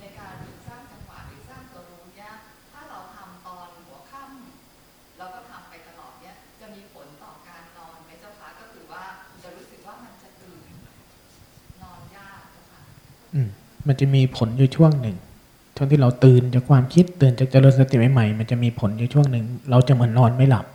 [0.00, 0.34] ในการ
[0.66, 2.30] สร้างจังหวะหรือสร้างตัวรู้เนี่ย
[2.72, 9.02] ถ้าเราทำตอนหัวค่ำเราก็ทำไปตลอดเนี่ยจะมีผลต่อการนอนไหมเจ้าคะก็คือว่า
[9.42, 10.60] จะรู้สึกว่ามันจะตื่น
[11.82, 12.80] นอนยากเจ้าค่ะ
[13.34, 13.48] อืม
[13.86, 15.16] มันจะมีผลอยู่ช่วงหนึ่ง
[15.76, 20.66] ช่วงที่เราตื่นจากความคิดตื่นจากเจริญสติใหม่ๆมันจะมีผลอยู่ช่วงหนึ่งเราจะเหมือนนอนไม่หลับ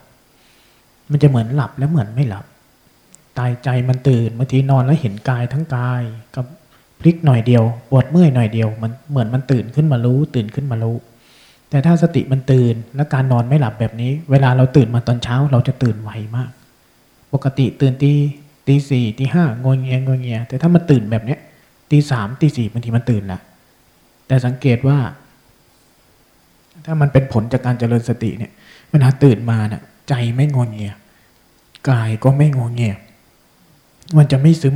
[1.12, 2.46] มันจะเหมือนหลับแล้วเหมือนไม่หลับ
[3.38, 6.02] ตายใจมันตื่นบางทีนอนแล้วเห็นกายทั้งกาย
[6.36, 6.46] กับ
[7.00, 10.98] พลิกหน่อยเดียวปวดเมื่อยหน่อยเดียว มันเหมือนมันตื่นขึ้นมารู้ ตื่นขึ้นมารู้
[11.70, 16.52] แต่ถ้าสติมันตื่นและการนอนไม่หลับแบบนี้ เวลาเราตื่นมาตอนเช้า เราจะตื่นไวมาก
[17.34, 18.14] ปกติตื่นตี
[18.68, 21.40] ตีสี่ตีห้างงเงียงงเงียแต่ถ้ามันตื่นแบบเนี้ย
[21.92, 23.40] ตีสามตีสี่บางทีมันตื่นละ
[24.30, 25.00] แต่สังเกตว่า
[26.86, 28.52] ถ้ามันเป็นผลจากการเจริญสติเนี่ย
[28.92, 30.94] เวลาตื่นมาเน่ะ ใจไม่งงเงีย
[31.90, 32.96] กายก็ไม่งงเงีย
[34.18, 34.76] มันจะไม่ซึม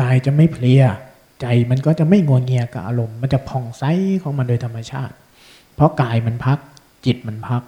[0.00, 0.84] กายจะไม่เพลีย
[1.40, 3.84] ใจมันก็จะไม่งวงเงียกับอารมณ์ มันจะผ่องใส
[4.22, 5.14] ของมันโดยธรรมชาติ
[5.74, 6.58] เพราะกายมันพัก
[7.06, 7.62] จิตมันพัก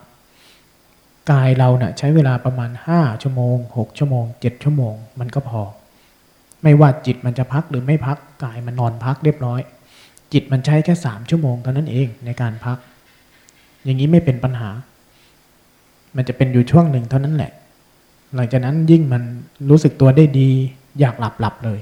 [1.30, 5.62] กายเราเนะ่ะใช้เวลาประมาณห้าชั่วโมงหกชั่วโมงเจ็ดชั่วโมง มันก็พอ
[6.62, 9.60] ไม่ว่าจิตมันจะพักหรือไม่พัก กายมันนอนพักเรียบร้อย
[10.34, 12.78] จิตมันใช้แค่สามชั่วโมงเท่านั้นเองในการพัก
[13.84, 14.70] อย่างนี้ไม่เป็นปัญหา
[16.16, 17.52] มันจะเป็นอยู่ช่วงหนึ่งเท่านั้นแหละ
[18.34, 19.22] หลังจากนั้นยิ่งมัน
[19.70, 20.50] รู้สึกตัวได้ดี
[21.00, 21.78] อยากหลับหลับเลย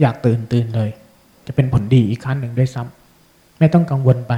[0.00, 0.90] อยากตื่นตื่นเลย
[1.46, 4.32] จะเป็นผลดีอีกขั้นหนึ่งด้วยซ้ำไม่ต้องกังวลไป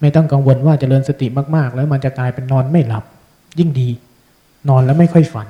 [0.00, 1.26] ไม่ต้องกังวลว่าจเจริญสติ
[1.56, 3.04] มากๆ แล้วมันจะกลายเป็นนอนไม่หลับ
[3.58, 3.88] ยิ่งดี
[4.68, 5.48] นอนแล้วไม่ค่อยฝัน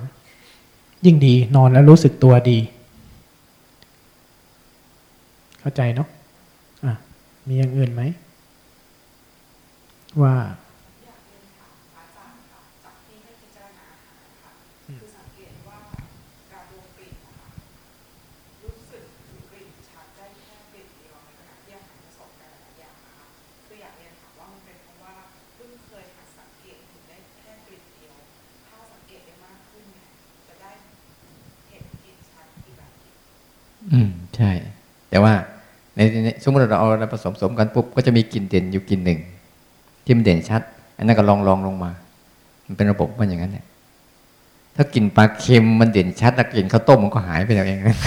[1.06, 2.58] ยิ่งดีนอนแล้วรู้สึกตัวดี
[5.60, 6.08] เข้าใจเนาะ
[7.48, 8.02] มีอย่างอื่นไหม
[10.22, 10.36] ว่า
[15.00, 15.80] คือสังเกตว่า
[16.52, 17.14] การดูกลิ่น
[18.62, 22.94] รู้สึกถึงกลิ่นชาติได้แค่กลิ่นเดียวในการแยกแยะสองการหลายอย่าง
[23.64, 25.14] คืออยากเรียนถามว่ามันเป็นเพราะว่า
[25.54, 28.16] เพิ่งเคยค่ะสังเกตถึงได้แค่กลิ่นเดียว
[28.66, 30.08] ถ้าสังเกตได้มากขึ้นเนี่ย
[30.48, 30.70] จะได้
[31.68, 32.90] เห็นกลิ่นชาติที่แบบ
[33.92, 34.50] อืม ใช่
[35.10, 35.34] แต่ว่า
[35.94, 36.00] ใน
[36.42, 39.20] สมมติเราเอาอะไรผสมสมกันปุ๊บก็จะมีกลิ่นเด่นอยู่กลิ่นหนึ่ง
[40.04, 40.62] ที่มันเด่นชัด
[40.96, 41.90] อันนั้นก็ลองลองลงมา
[42.66, 43.66] มันเป็นระบบมันอย่างนั้นเนี่ย
[44.76, 47.98] ถ้ากลิ่นปลาเค็มมันเด่นชัดแล้วกลิ่นข้าวต้มมันก็หายไปแล้วเองนั่น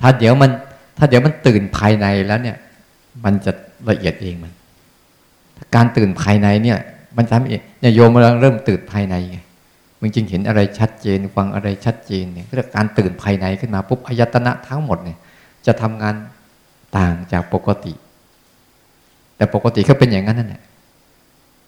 [0.00, 0.50] ถ้าเดี๋ยวมัน
[0.98, 2.56] ถ้าเดี๋ยวมันตื่นภายในแล้วเนี่ย
[3.24, 3.52] มันจะ
[3.90, 4.52] ละเอียดเองมัน
[5.74, 6.78] การตื่นภายในเนี่ย
[7.16, 9.38] มันทำเองเนี่ยโยมกำลังเริ่มตื่นภายในไง
[10.04, 15.18] มันจึงเห็นอะไรชัดเจน ฟังอะไรชัดเจนเนี่ยเรียกการตื่นภายในขึ้นมาปุ๊บอายตนะทั้งหมดเนี่ย
[15.66, 16.14] จะทำงาน
[16.96, 17.92] ต่างจากปกติ
[19.36, 20.62] แต่ปกติเขาเป็นอย่างนั้นนั่นแหละ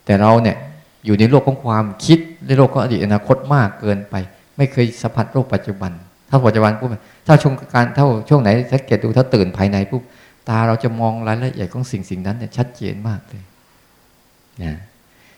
[0.05, 0.57] แต่เราเนี่ย
[1.05, 4.15] อยู่ในโลกของความคิดในโลกของอดีตอนาคตมากเกินไป
[4.57, 5.93] ไม่เคยสัมผัสโลกปัจจุบัน
[6.31, 6.89] ถ้าปัจจุบันปุ๊บ
[7.27, 10.03] ถ้าช่วงการเท่าช่วงไหนสังเกตดูถ้าตื่นภายในปุ๊บ
[10.49, 13.43] ตาเราจะมองรายละเอียดของสิ่งสิ่งนั้นเนี่ยชัดเจนมากเลย
[14.63, 14.75] นะ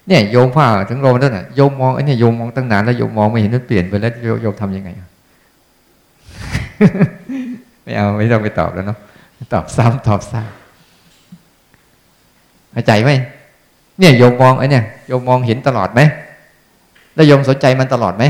[0.08, 5.08] เนี่ยโยมผ้าถึงโรมนั่นน่ะโยมมองไอ้เนี่ยโยมมองตั้งนานแล้วโยมมองไม่เห็นมันเปลี่ยนไปแล้วโยโยมทำยังไงอะ
[7.82, 8.98] ไม่เอาไม่ต้องไปตอบแล้วเนาะ
[9.52, 13.10] ตอบซ้ำตอบซ้ำเข้าใจไหม
[13.98, 16.00] เนี่ยโยมมองไอ้เนี่ยโยมมองเห็นตลอดไหม
[17.14, 18.24] แล้วโยมสนใจมันตลอดไหม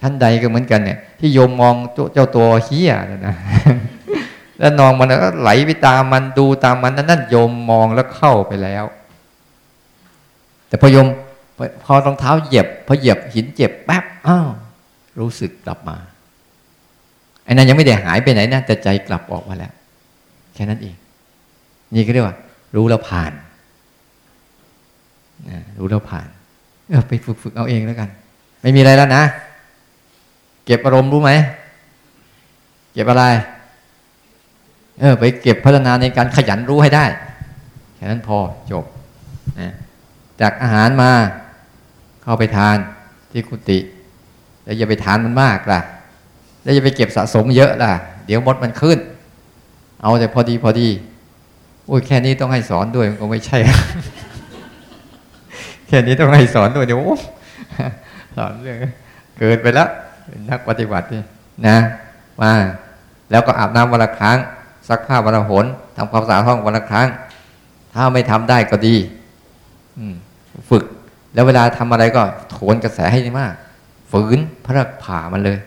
[0.00, 1.74] ท่านใดก็เหมือนกันเนี่ย ที่โยมมอง
[2.14, 3.36] เจ้าตัวเฮียนะนะ
[4.58, 8.84] แล้วนองมันก็ไหลไปตามมันดูตามมันนั่นนั่นโยมมองแล้วเข้าไปแล้ว
[10.74, 11.06] แต่พอยม
[11.84, 14.48] พอรองเท้าเหยียบพอเหยียบหินเจ็บแป๊บอ้าว
[15.20, 15.96] รู้สึกกลับมา
[17.44, 19.72] ไอ้นั้นยังไม่ได้หายไปไหนนะแต่ใจกลับออกมาแล้ว
[20.54, 20.96] แค่นั้นเอง
[21.94, 22.36] นี่ก็เรียกว่า
[22.76, 23.32] รู้แล้วผ่าน
[25.48, 26.28] นะรู้แล้วผ่าน
[26.88, 28.08] เออไปฝึกฝึกเอาเองแล้วกัน
[28.62, 29.22] ไม่มีอะไรแล้วนะ
[30.64, 31.30] เก็บอารมณ์รู้ไหม
[32.92, 33.24] เก็บอะไร
[35.00, 37.04] เออ ไปเก็บพัฒนาในการขยันรู้ให้ได้
[37.94, 38.38] แค่นั้นพอ
[38.72, 38.84] จบ
[39.60, 39.74] นะ
[40.40, 41.12] จากอาหารมา
[42.22, 42.76] เข้าไปทาน
[43.30, 43.78] ที่กุฏิ
[44.64, 45.80] แล้วอย่าไปทานมันมากล่ะ
[46.62, 47.92] แล้วอย่าไปเก็บสะสมเยอะล่ะ
[48.26, 48.98] เดี๋ยวมดมันขึ้น
[50.02, 50.88] เอาแต่พอดีพอดี
[51.86, 53.58] โอ้ยแค่นี้ต้องให้สอนด้วยมันก็ไม่ใช่
[55.88, 57.00] แค่นี้ต้องให้สอนด้วยเดี๋ยว
[58.36, 58.78] สอนเรื่อง
[59.38, 59.88] เกิดไปแล้ว
[60.26, 61.06] เป็นนักปฏิบัติ
[61.66, 61.76] นะ
[62.40, 62.52] มา
[63.30, 64.38] แล้วก็อาบน้ำวันละครั้ง
[64.88, 65.66] ซักผ้าวันละหน
[65.96, 67.06] ทำความสะอาดห้องวันละครั้ง
[67.94, 68.96] ถ้าไม่ทำได้ก็ดี
[70.70, 70.84] ฝึก
[71.34, 73.52] แล้วเวลาทำอะไรก็โถนกระแสให้มาก
[74.10, 75.58] ฝืนพระผ่ามันเลย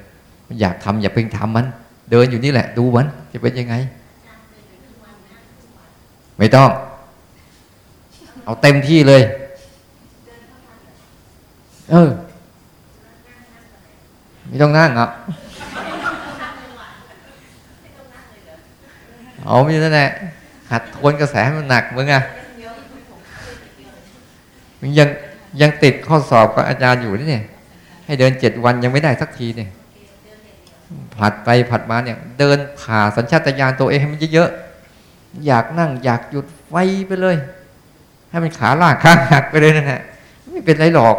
[0.62, 1.66] อยากทำอย่าเพิ่งทำมัน
[2.12, 3.76] เดินอยู่นี่แหละ ดูมัน จะเป็นยังไง
[6.38, 6.70] ไม่ต้อง
[8.44, 9.22] เอาเต็มที่เลย
[11.92, 12.10] เออ
[14.48, 15.10] ไม่ต้องนั่งอะ
[19.46, 20.10] เอาไม่นั่นแหละ
[20.72, 22.47] หัดทวนกระแสให้มันหนักมึงอะมึง
[25.00, 25.10] ยัง
[25.62, 27.44] ยังติดข้อสอบกับอาจารย์อยู่นี่เนี่ย
[28.06, 29.70] ให้เดินเจ็ดวันยังไม่ได้สักทีเนี่ย
[31.16, 37.36] ผัดไปผัดมาเนี่ย เดินผ่าสัญชาตญาณตัวเองให้มันเยอะๆอยากนั่ง อยากหยุดไวไปเลย
[38.30, 40.02] ให้มันขาลากข้างหักไปเลยนั่นแหละ
[40.52, 41.16] ไม่เป็นไรหรอก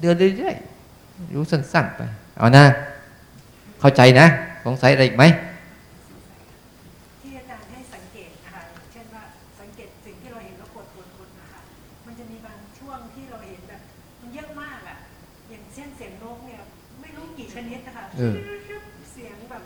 [0.00, 2.00] เดินเรื่อยๆรู้สั้นๆไป
[2.38, 2.64] เอานะ
[3.80, 4.26] เข้าใจนะ
[4.64, 5.24] สงสัยอะไรอีกไหม
[18.18, 18.36] เออ
[19.12, 19.62] เสียงแบบ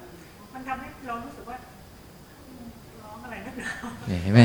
[0.54, 1.56] มันทำให้เรารู้สึกว่า
[2.48, 2.66] อืม
[3.02, 3.70] ร้องอะไรนักหนา
[4.06, 4.40] เนี่ยเห็นไหม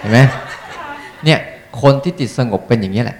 [0.00, 0.18] เห็นไหม
[1.24, 1.38] เนี่ย
[1.82, 3.18] คนที่ติดสงบเป็นอย่างนี้แหละ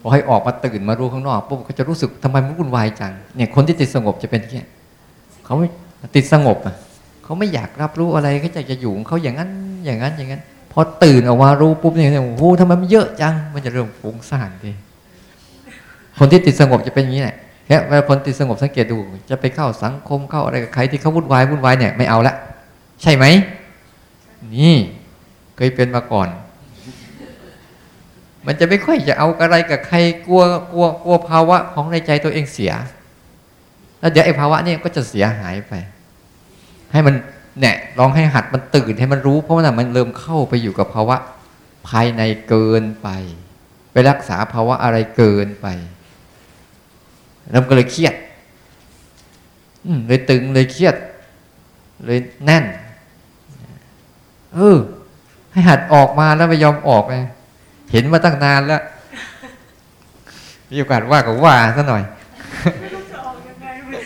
[0.00, 4.62] พอให้ออกมาตื่นมารู้ข้างนอกปุ๊บเขาจะรู้สึกทำไมมันวุ่นวายจังเนี่ยคนที่ติดสงบจะเป็นอย่างนี้
[5.44, 5.68] เขาไม่
[6.16, 6.74] ติดสงบอะ
[7.24, 9.50] เขาไม่อยากรับรู้อะไรเขาจะจะอยู่ของเขาอย่างนั้น
[9.84, 10.42] อย่างนั้นอย่างนั้น
[10.72, 14.70] พอตื่นออกมารู้ปุ๊บเนี่ยโอ้โหทำไมมันเยอะจัง มันจะเริ่มฟุ้งซ่านที
[16.18, 17.36] คนที่ติดสงบจะเป็นอย่างนี้แหละ
[17.72, 18.98] แค่เวลาคนติดสงบสังเกตดู
[19.30, 22.34] จะไปเข้าสังคมเข้าอะไรกับใครที่เขาวุ่นวายวุ่นวายเนี่ยไม่เอาละ
[23.02, 23.24] ใช่ไหม
[24.54, 24.76] นี่
[25.56, 26.28] เคยเป็นมาก่อน
[28.46, 29.96] มันจะไม่ค่อยจะเอาอะไรกับใคร
[30.26, 30.42] กลัว
[30.72, 32.72] กลัวกลัวภาวะของในใจตัวเองเสีย
[34.00, 35.72] แล้วเดี๋ยวไอ้ภาวะนี่ก็จะเสียหายไป
[36.92, 37.14] ให้มัน
[37.60, 41.16] เนี่ยลองให้หัดมันตื่นให้มันรู้ เพราะว่ามันเริ่มเข้าไปอยู่กับภาวะ
[41.88, 43.08] ภายในเกินไป
[43.92, 45.68] ไปรักษาภาวะอะไรเกินไป
[47.50, 48.14] แล้วมันก็เลยเครียด
[49.86, 50.96] อืมเลยตึงเลยเครียด
[52.04, 52.64] เลยแน่น
[54.54, 54.78] เออ
[55.52, 57.16] ให้หัดออกมาแล้วไม่ยอมออกไง
[57.92, 58.82] เห็นมาตั้งนานแล้ว
[60.70, 62.02] มีโอกาสว่าก็ว่าซะหน่อย
[62.80, 64.02] ไม่รู้จะออกยังไงเลย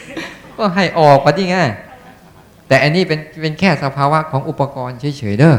[0.56, 1.70] ก็ให้ออกมาที่ง่าย
[2.68, 5.56] แต่อันนี้เป็นเป็นแค่สภาวะของอุปกรณ์เฉยๆเด้อ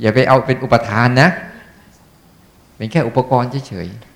[0.00, 1.28] อย่าไปเอาเป็นอุปทานนะ
[2.76, 4.15] เป็นแค่อุปกรณ์เฉยๆ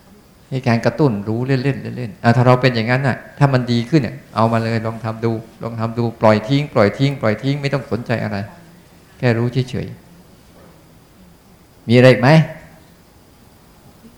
[0.51, 5.33] ให้การกระตุ้นรู้เล่นๆเล่นๆอะถ้าเราเป็นอย่างนั้นน่ะ ถ้ามันดีขึ้นเนี่ยเอามาเลยลองทำดู
[5.63, 8.39] ลองทำดูปล่อยทิ้ง ปล่อยทิ้ง ปล่อยทิ้งไม่ต้องสนใจอะไร
[9.19, 12.29] แค่รู้เฉยๆมีอะไรอีกไหม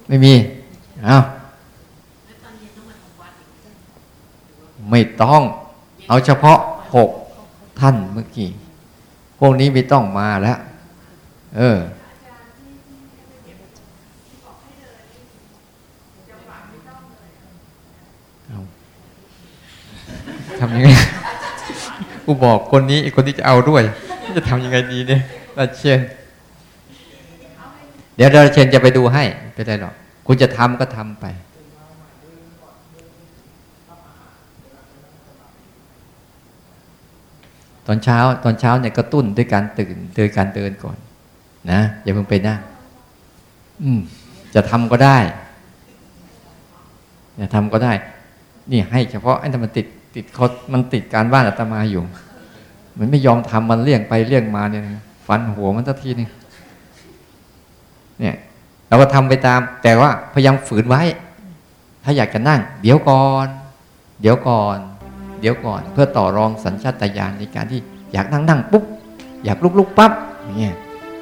[0.08, 0.34] ไม่มี
[1.04, 1.18] เอา
[4.90, 5.42] ไม่ต้อง
[6.08, 6.58] เอาเฉพาะ
[6.94, 7.10] หก
[7.80, 8.50] ท่านเมื่อกี้
[9.38, 10.58] พวกนี้ไม่ต้องมาแล้ว
[11.56, 11.78] เออ
[18.48, 18.58] เอา
[20.62, 20.90] ทำยังไง
[22.24, 23.82] กูบอกคนนี้อีกคนที่จะเอาด้วย
[24.36, 25.22] จะทำยังไงดีเนี่ย
[25.58, 26.00] ราเชน
[28.16, 29.94] เดี๋ยวราเชนจะไปดูให้ไม่เป็นไรหรอก
[30.26, 31.24] คุณจะทำก็ทำไป
[37.86, 40.96] ตอนเช้าตอนเช้าเนี่ยกระตุ้นด้วยการตื่นโดยการเดินก่อน
[41.70, 42.60] นะอย่าเพิ่งไปนั่ง
[43.82, 44.00] อืม
[44.54, 45.18] จะทำก็ได้
[47.40, 47.92] จะทำก็ได้
[48.70, 52.02] นี่ให้เฉพาะไอ้ที่มันติด ติดเขามันติดการบ้านอาตมาอยู่
[52.98, 54.82] มันไม่ยอมทำมันเลี่ยงไปเลี่ยงมาเนี่ย
[55.26, 56.28] ฟันหัวมันสักทีนึง
[58.20, 58.36] เนี่ย
[58.88, 61.02] เราก็ทำไปตาม แต่ว่าพยายามฝืนไว้
[62.04, 63.46] ถ้าอยากจะนั่ง เดี๋ยวก่อน
[64.20, 64.78] เดี๋ยวก่อน
[65.40, 67.80] เดี๋ยวก่อน เพื่อต่อรองสัญชาตญาณในการที่
[68.12, 68.84] อยากนั่งนั่งปุ๊บ
[69.44, 70.12] อยากลุกลุกปั๊บ
[70.58, 70.74] เงี้ย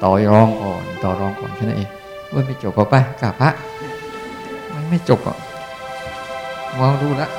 [0.03, 1.89] ต่อรองก่อนต่อรองก่อนแค่นั้นเอง
[2.33, 3.49] ว่าไม่จบก็ไปกราบพระ
[4.73, 5.37] มันไม่จบอะ
[6.79, 7.31] มองดูแล้ว